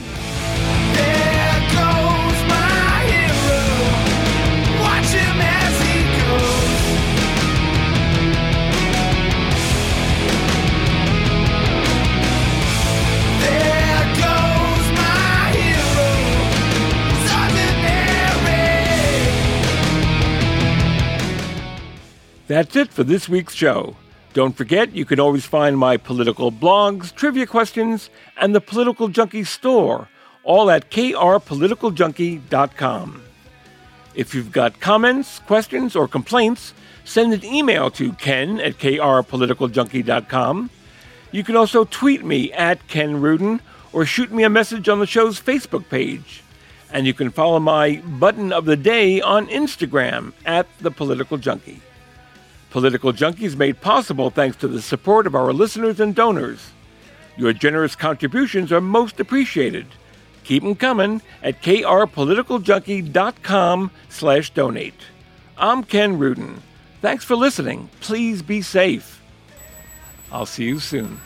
That's 22.53 22.75
it 22.75 22.93
for 22.93 23.03
this 23.03 23.27
week's 23.27 23.55
show. 23.55 23.95
Don't 24.33 24.55
forget, 24.55 24.95
you 24.95 25.05
can 25.05 25.19
always 25.19 25.43
find 25.43 25.75
my 25.75 25.97
political 25.97 26.51
blogs, 26.51 27.11
trivia 27.15 27.47
questions, 27.47 28.11
and 28.37 28.53
the 28.53 28.61
Political 28.61 29.07
Junkie 29.07 29.43
store, 29.43 30.07
all 30.43 30.69
at 30.69 30.91
krpoliticaljunkie.com. 30.91 33.23
If 34.13 34.35
you've 34.35 34.51
got 34.51 34.79
comments, 34.79 35.39
questions, 35.39 35.95
or 35.95 36.07
complaints, 36.07 36.75
send 37.03 37.33
an 37.33 37.43
email 37.43 37.89
to 37.89 38.13
ken 38.13 38.59
at 38.59 38.77
krpoliticaljunkie.com. 38.77 40.69
You 41.31 41.43
can 41.43 41.55
also 41.55 41.85
tweet 41.85 42.23
me 42.23 42.53
at 42.53 42.87
Ken 42.87 43.19
Rudin 43.19 43.61
or 43.91 44.05
shoot 44.05 44.31
me 44.31 44.43
a 44.43 44.49
message 44.49 44.87
on 44.87 44.99
the 44.99 45.07
show's 45.07 45.41
Facebook 45.41 45.89
page. 45.89 46.43
And 46.91 47.07
you 47.07 47.15
can 47.15 47.31
follow 47.31 47.59
my 47.59 47.95
button 47.95 48.53
of 48.53 48.65
the 48.65 48.77
day 48.77 49.21
on 49.21 49.47
Instagram 49.47 50.33
at 50.45 50.67
The 50.81 50.91
Political 50.91 51.39
Junkie. 51.39 51.81
Political 52.73 53.13
Junkies 53.13 53.55
made 53.55 53.79
possible 53.81 54.31
thanks 54.31 54.57
to 54.57 54.67
the 54.67 54.81
support 54.81 55.27
of 55.27 55.35
our 55.35 55.53
listeners 55.53 55.99
and 55.99 56.15
donors. 56.15 56.71
Your 57.37 57.53
generous 57.53 57.95
contributions 57.95 58.71
are 58.71 58.81
most 58.81 59.19
appreciated. 59.19 59.85
Keep 60.43 60.63
them 60.63 60.73
coming 60.73 61.21
at 61.43 61.61
krpoliticaljunkie.com 61.61 63.91
slash 64.09 64.49
donate. 64.49 65.01
I'm 65.55 65.83
Ken 65.83 66.17
Rudin. 66.17 66.63
Thanks 66.99 67.23
for 67.23 67.35
listening. 67.35 67.91
Please 68.01 68.41
be 68.41 68.63
safe. 68.63 69.21
I'll 70.31 70.47
see 70.47 70.63
you 70.63 70.79
soon. 70.79 71.21